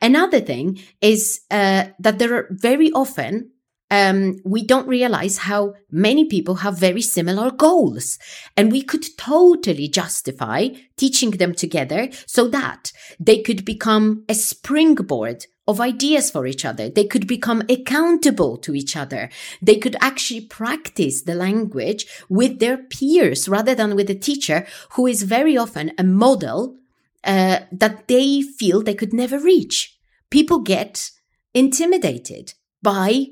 Another 0.00 0.40
thing 0.40 0.80
is 1.00 1.40
uh, 1.50 1.84
that 1.98 2.18
there 2.18 2.34
are 2.34 2.48
very 2.50 2.90
often 2.92 3.50
um, 3.90 4.36
we 4.44 4.64
don't 4.64 4.86
realize 4.86 5.38
how 5.38 5.74
many 5.90 6.24
people 6.24 6.56
have 6.56 6.78
very 6.78 7.02
similar 7.02 7.50
goals. 7.50 8.18
And 8.56 8.70
we 8.70 8.82
could 8.82 9.04
totally 9.18 9.88
justify 9.88 10.68
teaching 10.96 11.32
them 11.32 11.54
together 11.54 12.08
so 12.26 12.48
that 12.48 12.92
they 13.18 13.42
could 13.42 13.64
become 13.64 14.24
a 14.28 14.34
springboard 14.34 15.46
of 15.66 15.80
ideas 15.80 16.30
for 16.30 16.46
each 16.46 16.64
other. 16.64 16.88
They 16.88 17.04
could 17.04 17.26
become 17.26 17.62
accountable 17.68 18.58
to 18.58 18.74
each 18.74 18.96
other. 18.96 19.30
They 19.62 19.76
could 19.76 19.96
actually 20.00 20.42
practice 20.42 21.22
the 21.22 21.34
language 21.34 22.06
with 22.28 22.58
their 22.58 22.76
peers 22.76 23.48
rather 23.48 23.74
than 23.74 23.94
with 23.94 24.10
a 24.10 24.14
teacher 24.14 24.66
who 24.92 25.06
is 25.06 25.22
very 25.22 25.56
often 25.56 25.92
a 25.98 26.04
model 26.04 26.76
uh, 27.24 27.60
that 27.70 28.08
they 28.08 28.42
feel 28.42 28.82
they 28.82 28.94
could 28.94 29.12
never 29.12 29.38
reach. 29.38 29.96
people 30.30 30.60
get 30.60 31.10
intimidated 31.54 32.54
by 32.82 33.26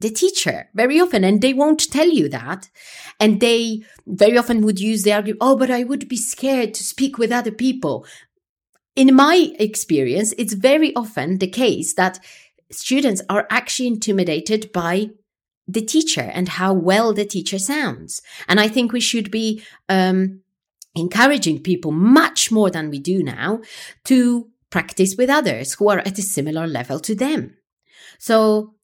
the 0.00 0.10
teacher 0.10 0.68
very 0.74 1.00
often 1.00 1.22
and 1.24 1.40
they 1.40 1.54
won't 1.54 1.90
tell 1.90 2.08
you 2.08 2.28
that. 2.28 2.68
And 3.20 3.40
they 3.40 3.84
very 4.06 4.36
often 4.36 4.62
would 4.62 4.80
use 4.80 5.04
the 5.04 5.12
argument 5.12 5.38
oh 5.40 5.56
but 5.56 5.70
i 5.70 5.84
would 5.84 6.08
be 6.08 6.16
scared 6.16 6.74
to 6.74 6.82
speak 6.82 7.18
with 7.18 7.32
other 7.32 7.52
people. 7.52 8.04
In 8.96 9.14
my 9.14 9.52
experience 9.58 10.34
it's 10.36 10.54
very 10.54 10.94
often 10.94 11.38
the 11.38 11.46
case 11.46 11.94
that 11.94 12.18
students 12.70 13.22
are 13.28 13.46
actually 13.48 13.88
intimidated 13.88 14.72
by 14.72 15.10
the 15.68 15.82
teacher 15.82 16.28
and 16.34 16.48
how 16.48 16.72
well 16.72 17.14
the 17.14 17.24
teacher 17.24 17.58
sounds. 17.58 18.20
And 18.48 18.58
i 18.58 18.68
think 18.68 18.92
we 18.92 19.00
should 19.00 19.30
be 19.30 19.62
um, 19.88 20.40
encouraging 20.94 21.62
people 21.62 21.92
much 21.92 22.50
more 22.50 22.70
than 22.70 22.90
we 22.90 22.98
do 22.98 23.22
now 23.22 23.60
to 24.04 24.48
practice 24.70 25.14
with 25.16 25.30
others 25.30 25.74
who 25.74 25.88
are 25.88 25.98
at 26.00 26.18
a 26.18 26.22
similar 26.22 26.66
level 26.66 26.98
to 27.00 27.14
them. 27.14 27.56
So 28.18 28.74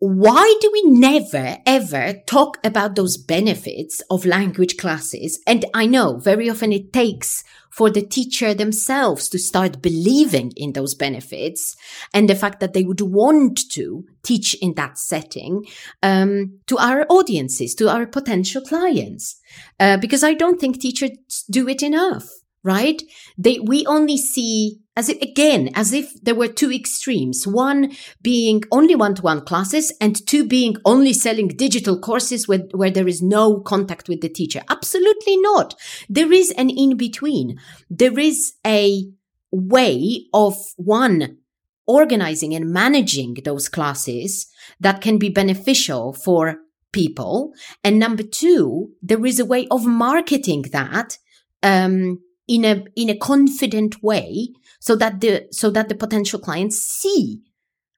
why 0.00 0.54
do 0.62 0.70
we 0.72 0.82
never 0.84 1.58
ever 1.66 2.14
talk 2.26 2.58
about 2.64 2.94
those 2.94 3.18
benefits 3.18 4.00
of 4.10 4.24
language 4.24 4.78
classes? 4.78 5.38
And 5.46 5.66
I 5.74 5.84
know 5.84 6.16
very 6.16 6.48
often 6.48 6.72
it 6.72 6.90
takes 6.90 7.44
for 7.70 7.90
the 7.90 8.00
teacher 8.00 8.54
themselves 8.54 9.28
to 9.28 9.38
start 9.38 9.82
believing 9.82 10.52
in 10.56 10.72
those 10.72 10.94
benefits 10.94 11.76
and 12.14 12.28
the 12.28 12.34
fact 12.34 12.60
that 12.60 12.72
they 12.72 12.82
would 12.82 13.02
want 13.02 13.60
to 13.72 14.06
teach 14.22 14.54
in 14.54 14.72
that 14.74 14.96
setting 14.98 15.66
um, 16.02 16.58
to 16.66 16.78
our 16.78 17.04
audiences, 17.10 17.74
to 17.74 17.90
our 17.90 18.06
potential 18.06 18.62
clients. 18.62 19.36
Uh, 19.78 19.98
because 19.98 20.24
I 20.24 20.32
don't 20.32 20.58
think 20.58 20.80
teachers 20.80 21.10
do 21.50 21.68
it 21.68 21.82
enough 21.82 22.39
right? 22.62 23.02
They, 23.38 23.58
we 23.58 23.86
only 23.86 24.16
see 24.16 24.80
as 24.96 25.08
if, 25.08 25.20
again, 25.22 25.70
as 25.74 25.92
if 25.92 26.12
there 26.22 26.34
were 26.34 26.48
two 26.48 26.70
extremes. 26.72 27.46
One 27.46 27.92
being 28.20 28.62
only 28.70 28.94
one-to-one 28.94 29.42
classes 29.42 29.92
and 30.00 30.26
two 30.26 30.46
being 30.46 30.76
only 30.84 31.12
selling 31.12 31.48
digital 31.48 31.98
courses 31.98 32.46
where, 32.46 32.66
where 32.72 32.90
there 32.90 33.08
is 33.08 33.22
no 33.22 33.60
contact 33.60 34.08
with 34.08 34.20
the 34.20 34.28
teacher. 34.28 34.62
Absolutely 34.68 35.38
not. 35.38 35.74
There 36.08 36.32
is 36.32 36.50
an 36.52 36.70
in 36.70 36.96
between. 36.96 37.58
There 37.88 38.18
is 38.18 38.54
a 38.66 39.04
way 39.50 40.26
of 40.34 40.54
one 40.76 41.38
organizing 41.86 42.54
and 42.54 42.70
managing 42.70 43.34
those 43.44 43.68
classes 43.68 44.46
that 44.78 45.00
can 45.00 45.18
be 45.18 45.28
beneficial 45.28 46.12
for 46.12 46.58
people. 46.92 47.52
And 47.82 47.98
number 47.98 48.22
two, 48.22 48.90
there 49.02 49.24
is 49.24 49.40
a 49.40 49.44
way 49.44 49.66
of 49.70 49.86
marketing 49.86 50.66
that 50.72 51.18
um, 51.62 52.20
in 52.50 52.64
a 52.64 52.84
in 52.96 53.08
a 53.08 53.16
confident 53.16 54.02
way 54.02 54.48
so 54.80 54.96
that 54.96 55.20
the 55.20 55.46
so 55.52 55.70
that 55.70 55.88
the 55.88 55.94
potential 55.94 56.40
clients 56.40 56.78
see 56.78 57.40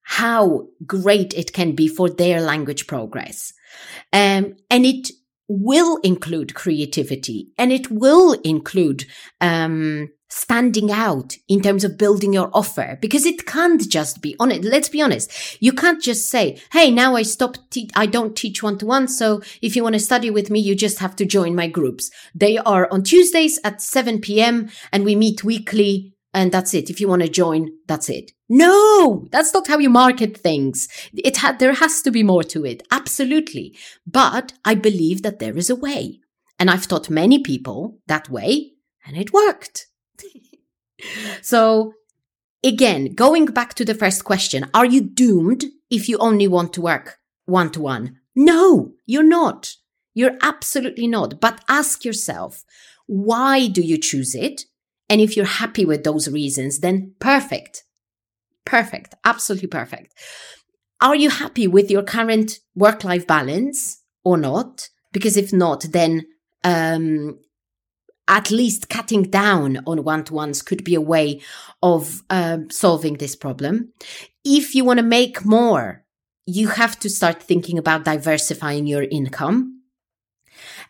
how 0.02 0.68
great 0.87 1.32
it 1.32 1.54
can 1.54 1.75
be 1.75 1.88
for 1.88 2.11
their 2.11 2.40
language 2.40 2.87
progress. 2.87 3.54
Um, 4.12 4.56
and 4.71 4.85
it 4.85 5.11
will 5.52 5.99
include 5.99 6.54
creativity 6.54 7.49
and 7.59 7.73
it 7.73 7.90
will 7.90 8.32
include 8.44 9.04
um, 9.40 10.09
standing 10.32 10.90
out 10.90 11.37
in 11.47 11.61
terms 11.61 11.85
of 11.85 11.99
building 11.99 12.32
your 12.32 12.50
offer 12.54 12.99
because 13.02 13.26
it 13.26 13.44
can't 13.44 13.87
just 13.90 14.23
be 14.23 14.35
on 14.40 14.50
it. 14.50 14.64
Let's 14.64 14.88
be 14.88 15.02
honest. 15.02 15.30
You 15.61 15.73
can't 15.73 16.02
just 16.02 16.30
say, 16.30 16.59
Hey, 16.73 16.90
now 16.90 17.16
I 17.16 17.23
stop. 17.23 17.56
Te- 17.71 17.90
I 17.94 18.06
don't 18.06 18.35
teach 18.35 18.62
one 18.62 18.78
to 18.78 18.87
one. 18.87 19.09
So 19.09 19.42
if 19.61 19.76
you 19.76 19.82
want 19.82 19.94
to 19.94 20.00
study 20.00 20.30
with 20.30 20.50
me, 20.50 20.59
you 20.61 20.75
just 20.75 21.00
have 21.00 21.14
to 21.16 21.26
join 21.26 21.54
my 21.54 21.66
groups. 21.66 22.11
They 22.35 22.56
are 22.56 22.88
on 22.90 23.02
Tuesdays 23.02 23.61
at 23.62 23.82
7 23.82 24.21
p.m. 24.21 24.71
and 24.90 25.04
we 25.04 25.14
meet 25.14 25.44
weekly. 25.44 26.14
And 26.35 26.50
that's 26.50 26.73
it. 26.73 26.88
If 26.88 26.99
you 26.99 27.09
want 27.09 27.21
to 27.21 27.28
join, 27.28 27.73
that's 27.87 28.09
it. 28.09 28.32
No, 28.54 29.28
that's 29.30 29.54
not 29.54 29.66
how 29.66 29.78
you 29.78 29.88
market 29.88 30.37
things. 30.37 30.87
It 31.14 31.38
had, 31.38 31.59
there 31.59 31.73
has 31.73 32.02
to 32.02 32.11
be 32.11 32.23
more 32.23 32.44
to 32.44 32.66
it. 32.66 32.87
Absolutely. 32.90 33.75
But 34.06 34.52
I 34.62 34.75
believe 34.75 35.23
that 35.23 35.38
there 35.38 35.56
is 35.56 35.71
a 35.71 35.75
way. 35.75 36.21
And 36.59 36.68
I've 36.68 36.87
taught 36.87 37.09
many 37.09 37.38
people 37.38 37.99
that 38.09 38.28
way 38.28 38.73
and 39.06 39.16
it 39.16 39.32
worked. 39.32 39.86
so 41.41 41.95
again, 42.62 43.15
going 43.15 43.47
back 43.47 43.73
to 43.73 43.86
the 43.86 43.95
first 43.95 44.26
question, 44.26 44.69
are 44.75 44.84
you 44.84 45.00
doomed 45.00 45.65
if 45.88 46.06
you 46.06 46.19
only 46.19 46.47
want 46.47 46.75
to 46.75 46.82
work 46.82 47.21
one 47.47 47.71
to 47.71 47.80
one? 47.80 48.19
No, 48.36 48.93
you're 49.06 49.23
not. 49.23 49.76
You're 50.12 50.36
absolutely 50.43 51.06
not. 51.06 51.41
But 51.41 51.65
ask 51.71 52.04
yourself, 52.04 52.65
why 53.06 53.67
do 53.67 53.80
you 53.80 53.97
choose 53.97 54.34
it? 54.34 54.67
And 55.08 55.23
if 55.23 55.38
you're 55.38 55.47
happy 55.47 55.86
with 55.86 56.04
those 56.04 56.28
reasons, 56.28 56.80
then 56.80 57.15
perfect. 57.19 57.84
Perfect. 58.65 59.15
Absolutely 59.25 59.69
perfect. 59.69 60.15
Are 61.01 61.17
you 61.17 61.31
happy 61.31 61.67
with 61.67 61.91
your 61.91 62.03
current 62.03 62.61
work 62.75 63.05
life 63.05 63.27
balance 63.27 64.03
or 64.25 64.37
not? 64.37 64.89
Because 65.13 65.37
if 65.37 65.53
not, 65.53 65.85
then 65.91 66.27
um, 66.65 67.39
at 68.29 68.51
least 68.51 68.89
cutting 68.89 69.25
down 69.25 69.81
on 69.87 70.05
one 70.05 70.25
to 70.25 70.35
ones 70.35 70.63
could 70.63 70.85
be 70.85 70.95
a 70.95 71.01
way 71.01 71.41
of 71.83 72.23
um, 72.31 72.71
solving 72.71 73.15
this 73.15 73.35
problem. 73.35 73.93
If 74.45 74.75
you 74.75 74.85
want 74.85 74.99
to 74.99 75.05
make 75.05 75.45
more, 75.45 76.05
you 76.47 76.69
have 76.69 76.99
to 77.01 77.11
start 77.11 77.43
thinking 77.43 77.79
about 77.79 78.05
diversifying 78.05 78.87
your 78.87 79.03
income 79.03 79.81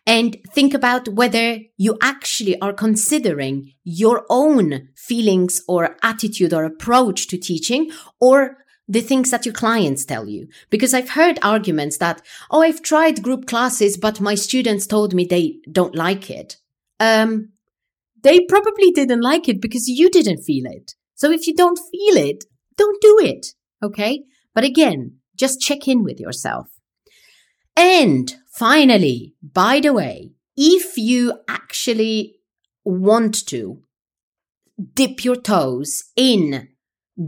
and 0.07 0.37
think 0.53 0.75
about 0.75 1.09
whether 1.09 1.59
you 1.77 1.97
actually 2.03 2.61
are 2.61 2.73
considering 2.73 3.73
your 3.85 4.27
own 4.29 4.89
feelings 4.97 5.63
or 5.69 5.97
attitude 6.03 6.53
or 6.53 6.65
approach 6.65 7.29
to 7.29 7.39
teaching 7.39 7.91
or 8.21 8.59
the 8.89 9.01
things 9.01 9.31
that 9.31 9.47
your 9.47 9.55
clients 9.55 10.05
tell 10.05 10.29
you. 10.29 10.49
Because 10.69 10.93
I've 10.93 11.11
heard 11.11 11.39
arguments 11.41 11.99
that, 11.99 12.21
oh, 12.51 12.63
I've 12.63 12.83
tried 12.83 13.23
group 13.23 13.47
classes, 13.47 13.97
but 13.97 14.21
my 14.21 14.35
students 14.35 14.87
told 14.87 15.15
me 15.15 15.25
they 15.25 15.59
don't 15.71 15.95
like 15.95 16.31
it 16.31 16.57
um, 17.03 17.49
they 18.23 18.41
probably 18.49 18.93
didn't 18.93 19.23
like 19.23 19.49
it 19.49 19.61
because 19.61 19.89
you 19.89 20.09
didn't 20.09 20.45
feel 20.45 20.67
it. 20.67 20.95
So 21.17 21.33
if 21.33 21.49
you 21.49 21.55
don't 21.55 21.79
feel 21.79 22.17
it, 22.17 22.45
don't 22.77 23.03
do 23.03 23.19
it. 23.21 23.49
Okay. 23.83 24.23
But 24.55 24.65
again, 24.65 25.17
just 25.37 25.61
check 25.61 25.89
in 25.89 26.05
with 26.05 26.21
yourself. 26.21 26.69
And 27.77 28.33
finally, 28.53 29.35
by 29.43 29.81
the 29.81 29.93
way, 29.93 30.33
if 30.57 30.97
you 30.97 31.33
actually 31.49 32.37
want 32.85 33.47
to 33.49 33.83
dip 34.95 35.25
your 35.25 35.37
toes 35.37 36.05
in 36.17 36.69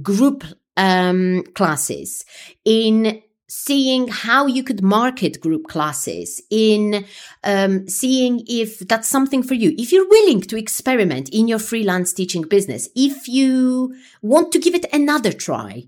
group 0.03 0.45
um, 0.77 1.43
classes, 1.55 2.25
in 2.65 3.23
seeing 3.49 4.09
how 4.09 4.47
you 4.47 4.65
could 4.65 4.83
market 4.83 5.41
group 5.41 5.69
classes, 5.69 6.43
in 6.51 7.05
um, 7.45 7.89
seeing 7.89 8.43
if 8.49 8.81
that's 8.81 9.09
something 9.09 9.43
for 9.43 9.55
you. 9.55 9.75
If 9.79 9.93
you're 9.93 10.09
willing 10.09 10.41
to 10.43 10.57
experiment 10.57 11.29
in 11.29 11.47
your 11.47 11.59
freelance 11.59 12.13
teaching 12.13 12.43
business, 12.43 12.89
if 12.97 13.29
you 13.29 13.95
want 14.23 14.51
to 14.53 14.59
give 14.59 14.75
it 14.75 14.87
another 14.93 15.33
try, 15.33 15.85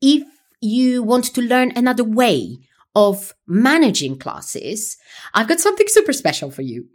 if 0.00 0.24
you 0.60 1.02
want 1.02 1.24
to 1.34 1.40
learn 1.40 1.72
another 1.74 2.04
way 2.04 2.58
of 2.96 3.34
managing 3.46 4.18
classes, 4.18 4.96
I've 5.34 5.46
got 5.46 5.60
something 5.60 5.86
super 5.88 6.14
special 6.14 6.50
for 6.50 6.62
you. 6.62 6.86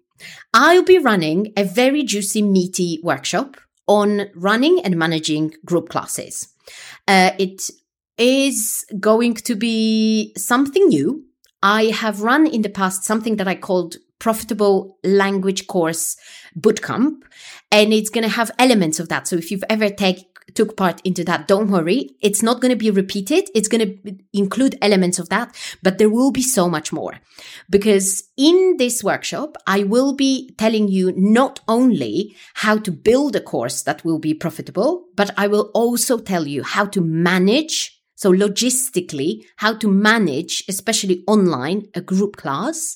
I'll 0.54 0.84
be 0.84 0.98
running 0.98 1.54
a 1.56 1.64
very 1.64 2.04
juicy, 2.04 2.42
meaty 2.42 3.00
workshop 3.04 3.56
on 3.88 4.30
running 4.36 4.82
and 4.84 4.98
managing 4.98 5.54
group 5.64 5.90
classes. 5.90 6.50
Uh, 7.08 7.32
it 7.38 7.70
is 8.18 8.84
going 9.00 9.36
to 9.36 9.56
be 9.56 10.34
something 10.38 10.88
new. 10.88 11.24
I 11.64 11.86
have 11.86 12.22
run 12.22 12.48
in 12.48 12.64
the 12.64 12.70
past 12.70 13.04
something 13.04 13.36
that 13.38 13.48
I 13.48 13.56
called 13.56 13.98
profitable 14.18 14.98
language 15.04 15.68
course 15.68 16.16
bootcamp 16.60 17.22
and 17.72 17.94
it's 17.94 18.10
going 18.10 18.24
to 18.24 18.30
have 18.30 18.52
elements 18.60 19.00
of 19.00 19.10
that. 19.10 19.28
So 19.28 19.36
if 19.36 19.52
you've 19.52 19.64
ever 19.70 19.90
take, 19.90 20.31
took 20.56 20.76
part 20.76 21.02
into 21.04 21.24
that, 21.24 21.48
don't 21.48 21.70
worry. 21.70 22.16
It's 22.22 22.44
not 22.44 22.62
going 22.62 22.72
to 22.72 22.76
be 22.76 22.92
repeated. 22.92 23.50
It's 23.56 23.68
going 23.68 24.00
to 24.04 24.16
include 24.34 24.78
elements 24.82 25.20
of 25.20 25.30
that, 25.30 25.56
but 25.82 25.98
there 25.98 26.10
will 26.10 26.32
be 26.32 26.42
so 26.42 26.70
much 26.70 26.92
more 26.92 27.20
because 27.70 28.24
in 28.38 28.76
this 28.78 29.04
workshop, 29.04 29.58
I 29.68 29.84
will 29.84 30.14
be 30.14 30.54
telling 30.58 30.88
you 30.88 31.14
not 31.16 31.60
only 31.68 32.36
how 32.56 32.78
to 32.80 32.92
build 32.92 33.36
a 33.36 33.42
course 33.42 33.84
that 33.84 34.04
will 34.04 34.20
be 34.20 34.34
profitable, 34.34 35.06
but 35.16 35.32
I 35.38 35.48
will 35.48 35.72
also 35.74 36.18
tell 36.18 36.48
you 36.48 36.64
how 36.64 36.86
to 36.86 37.02
manage 37.02 37.98
so 38.16 38.32
logistically, 38.32 39.46
how 39.56 39.74
to 39.78 39.88
manage, 39.88 40.64
especially 40.70 41.24
online, 41.28 41.88
a 41.96 42.02
group 42.02 42.38
class. 42.38 42.96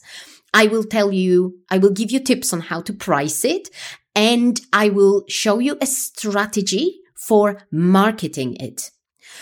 I 0.53 0.67
will 0.67 0.83
tell 0.83 1.11
you, 1.11 1.57
I 1.71 1.79
will 1.79 1.89
give 1.89 2.11
you 2.11 2.19
tips 2.19 2.53
on 2.53 2.61
how 2.61 2.81
to 2.81 2.93
price 2.93 3.43
it 3.43 3.69
and 4.15 4.61
I 4.71 4.89
will 4.89 5.25
show 5.27 5.57
you 5.57 5.77
a 5.81 5.87
strategy 5.87 7.01
for 7.15 7.61
marketing 7.71 8.55
it. 8.59 8.91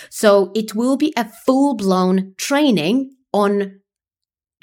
So 0.10 0.52
it 0.56 0.76
will 0.76 0.98
be 0.98 1.14
a 1.18 1.30
full 1.46 1.76
blown 1.76 2.34
training 2.38 3.16
on 3.34 3.82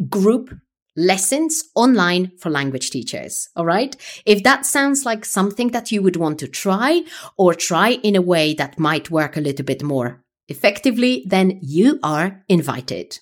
group 0.09 0.55
lessons 0.97 1.65
online 1.75 2.33
for 2.39 2.51
language 2.51 2.91
teachers. 2.91 3.49
All 3.57 3.65
right. 3.65 3.97
If 4.27 4.43
that 4.43 4.67
sounds 4.67 5.05
like 5.05 5.25
something 5.25 5.69
that 5.69 5.93
you 5.93 6.03
would 6.03 6.17
want 6.17 6.39
to 6.41 6.49
try 6.49 7.03
or 7.37 7.55
try 7.55 7.91
in 7.91 8.17
a 8.17 8.23
way 8.23 8.55
that 8.55 8.79
might 8.79 9.11
work 9.11 9.37
a 9.37 9.41
little 9.41 9.65
bit 9.65 9.83
more 9.83 10.23
effectively, 10.49 11.25
then 11.27 11.59
you 11.63 12.01
are 12.03 12.45
invited. 12.49 13.19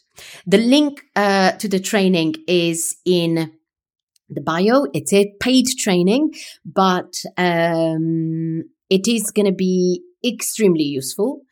The 0.47 0.59
link 0.59 1.03
uh, 1.15 1.53
to 1.53 1.69
the 1.69 1.79
training 1.79 2.37
is 2.49 2.97
in 3.05 3.53
the 4.29 4.41
bio. 4.41 4.87
It's 4.93 5.13
a 5.13 5.33
paid 5.39 5.67
training, 5.79 6.33
but 6.65 7.15
um, 7.37 8.65
it 8.91 9.07
is 9.07 9.31
going 9.31 9.47
to 9.47 9.53
be 9.53 10.03
extremely 10.25 10.85
useful 10.85 11.43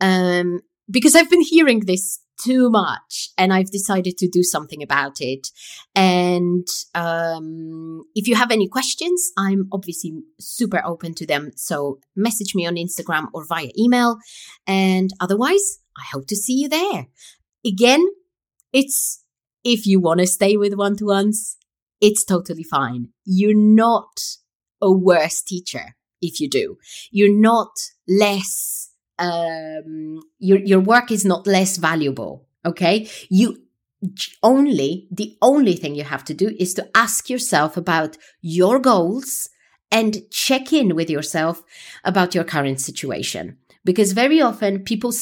um, 0.00 0.60
because 0.90 1.14
I've 1.14 1.30
been 1.30 1.42
hearing 1.42 1.80
this 1.80 2.20
too 2.42 2.70
much 2.70 3.28
and 3.36 3.52
I've 3.52 3.70
decided 3.70 4.16
to 4.18 4.28
do 4.28 4.42
something 4.42 4.82
about 4.82 5.20
it. 5.20 5.48
And 5.94 6.66
um, 6.94 8.02
if 8.14 8.26
you 8.26 8.34
have 8.34 8.50
any 8.50 8.68
questions, 8.68 9.30
I'm 9.36 9.68
obviously 9.72 10.12
super 10.38 10.82
open 10.84 11.14
to 11.14 11.26
them. 11.26 11.50
So 11.56 11.98
message 12.16 12.54
me 12.54 12.66
on 12.66 12.76
Instagram 12.76 13.26
or 13.34 13.44
via 13.46 13.68
email. 13.78 14.18
And 14.66 15.10
otherwise, 15.20 15.80
I 15.98 16.04
hope 16.12 16.26
to 16.28 16.36
see 16.36 16.54
you 16.54 16.68
there. 16.68 17.08
Again, 17.64 18.06
it's 18.72 19.22
if 19.62 19.86
you 19.86 20.00
want 20.00 20.20
to 20.20 20.26
stay 20.26 20.56
with 20.56 20.74
one 20.74 20.96
to 20.96 21.04
ones, 21.04 21.58
it's 22.00 22.24
totally 22.24 22.62
fine. 22.64 23.08
You're 23.26 23.54
not 23.54 24.20
a 24.80 24.90
worse 24.90 25.42
teacher 25.42 25.96
if 26.20 26.40
you 26.40 26.48
do. 26.48 26.78
You're 27.10 27.34
not 27.34 27.70
less 28.08 28.90
um, 29.20 30.20
your 30.38 30.58
your 30.58 30.80
work 30.80 31.10
is 31.10 31.24
not 31.24 31.46
less 31.46 31.76
valuable. 31.76 32.46
Okay, 32.64 33.08
you 33.28 33.58
only 34.42 35.06
the 35.10 35.36
only 35.42 35.74
thing 35.74 35.94
you 35.94 36.04
have 36.04 36.24
to 36.24 36.34
do 36.34 36.54
is 36.58 36.74
to 36.74 36.88
ask 36.94 37.28
yourself 37.28 37.76
about 37.76 38.16
your 38.40 38.78
goals 38.78 39.48
and 39.92 40.22
check 40.30 40.72
in 40.72 40.94
with 40.94 41.10
yourself 41.10 41.62
about 42.04 42.34
your 42.34 42.44
current 42.44 42.80
situation 42.80 43.58
because 43.84 44.12
very 44.12 44.40
often 44.40 44.84
people 44.84 45.12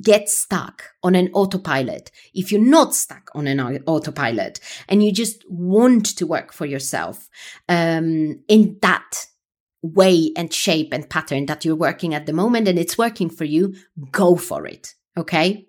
get 0.00 0.28
stuck 0.28 0.90
on 1.02 1.16
an 1.16 1.28
autopilot. 1.32 2.12
If 2.34 2.52
you're 2.52 2.60
not 2.60 2.94
stuck 2.94 3.30
on 3.34 3.48
an 3.48 3.82
autopilot 3.86 4.60
and 4.88 5.02
you 5.02 5.12
just 5.12 5.44
want 5.48 6.16
to 6.18 6.26
work 6.26 6.52
for 6.52 6.66
yourself 6.66 7.28
um, 7.68 8.40
in 8.46 8.78
that 8.82 9.26
way 9.82 10.32
and 10.36 10.52
shape 10.52 10.92
and 10.92 11.08
pattern 11.08 11.46
that 11.46 11.64
you're 11.64 11.76
working 11.76 12.14
at 12.14 12.26
the 12.26 12.32
moment 12.32 12.68
and 12.68 12.78
it's 12.78 12.98
working 12.98 13.30
for 13.30 13.44
you, 13.44 13.74
go 14.10 14.36
for 14.36 14.66
it. 14.66 14.94
Okay? 15.16 15.66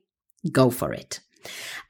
Go 0.52 0.70
for 0.70 0.94
it. 0.94 1.20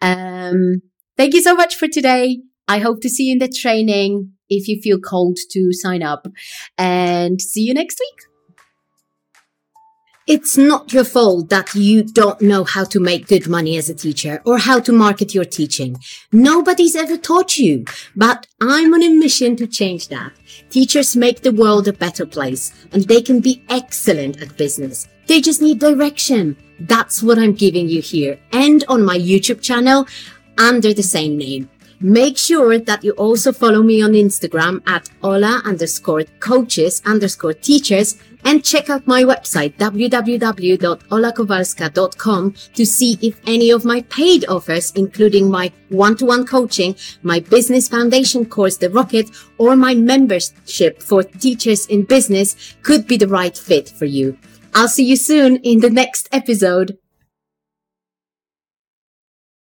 Um, 0.02 0.82
thank 1.18 1.34
you 1.34 1.42
so 1.42 1.56
much 1.56 1.76
for 1.76 1.88
today. 1.88 2.42
I 2.68 2.80
hope 2.80 3.02
to 3.02 3.10
see 3.10 3.26
you 3.26 3.34
in 3.34 3.40
the 3.40 3.48
training 3.48 4.34
if 4.50 4.68
you 4.68 4.82
feel 4.82 5.00
called 5.00 5.38
to 5.52 5.72
sign 5.72 6.04
up 6.04 6.28
and 6.78 7.42
see 7.42 7.62
you 7.62 7.74
next 7.74 8.00
week. 8.00 8.29
It's 10.32 10.60
not 10.60 10.94
your 10.94 11.06
fault 11.06 11.50
that 11.50 11.74
you 11.74 12.04
don't 12.04 12.40
know 12.40 12.64
how 12.64 12.84
to 12.84 13.00
make 13.00 13.26
good 13.26 13.48
money 13.48 13.78
as 13.78 13.90
a 13.90 13.96
teacher 13.96 14.44
or 14.46 14.60
how 14.60 14.80
to 14.80 14.92
market 14.92 15.34
your 15.34 15.44
teaching. 15.44 15.98
Nobody's 16.32 16.96
ever 16.96 17.18
taught 17.18 17.58
you, 17.58 17.84
but 18.16 18.46
I'm 18.62 18.94
on 18.94 19.02
a 19.02 19.10
mission 19.10 19.56
to 19.56 19.66
change 19.66 20.10
that. 20.10 20.32
Teachers 20.70 21.16
make 21.16 21.42
the 21.42 21.52
world 21.52 21.88
a 21.88 21.94
better 21.94 22.28
place 22.28 22.72
and 22.92 23.06
they 23.06 23.24
can 23.24 23.40
be 23.40 23.64
excellent 23.70 24.40
at 24.40 24.56
business. 24.56 25.08
They 25.26 25.42
just 25.42 25.64
need 25.64 25.80
direction. 25.80 26.56
That's 26.80 27.24
what 27.24 27.40
I'm 27.40 27.54
giving 27.54 27.90
you 27.90 28.04
here 28.04 28.40
and 28.52 28.86
on 28.88 29.04
my 29.04 29.18
YouTube 29.18 29.64
channel 29.64 30.06
under 30.60 30.94
the 30.94 31.02
same 31.02 31.40
name. 31.40 31.72
Make 32.02 32.38
sure 32.38 32.78
that 32.78 33.04
you 33.04 33.12
also 33.14 33.52
follow 33.52 33.82
me 33.82 34.04
on 34.04 34.12
Instagram 34.12 34.88
at 34.88 35.10
Ola 35.24 35.62
underscore 35.66 36.24
coaches 36.40 37.02
underscore 37.04 37.54
teachers 37.54 38.16
and 38.44 38.64
check 38.64 38.90
out 38.90 39.06
my 39.08 39.24
website 39.24 39.76
www.olakowalska.com 39.78 42.54
to 42.74 42.86
see 42.86 43.18
if 43.22 43.40
any 43.46 43.70
of 43.70 43.86
my 43.86 44.02
paid 44.04 44.46
offers, 44.48 44.92
including 44.92 45.50
my 45.50 45.72
one-to-one 45.90 46.46
coaching, 46.46 46.96
my 47.24 47.40
business 47.40 47.88
foundation 47.88 48.46
course, 48.46 48.78
The 48.78 48.90
Rocket, 48.90 49.30
or 49.58 49.76
my 49.76 49.96
membership 49.96 51.02
for 51.02 51.24
teachers 51.24 51.88
in 51.88 52.04
business 52.04 52.76
could 52.84 53.08
be 53.08 53.18
the 53.18 53.28
right 53.28 53.58
fit 53.58 53.90
for 53.90 54.06
you. 54.06 54.38
I'll 54.74 54.88
see 54.88 55.06
you 55.06 55.16
soon 55.16 55.58
in 55.58 55.80
the 55.80 55.90
next 55.90 56.30
episode. 56.32 56.98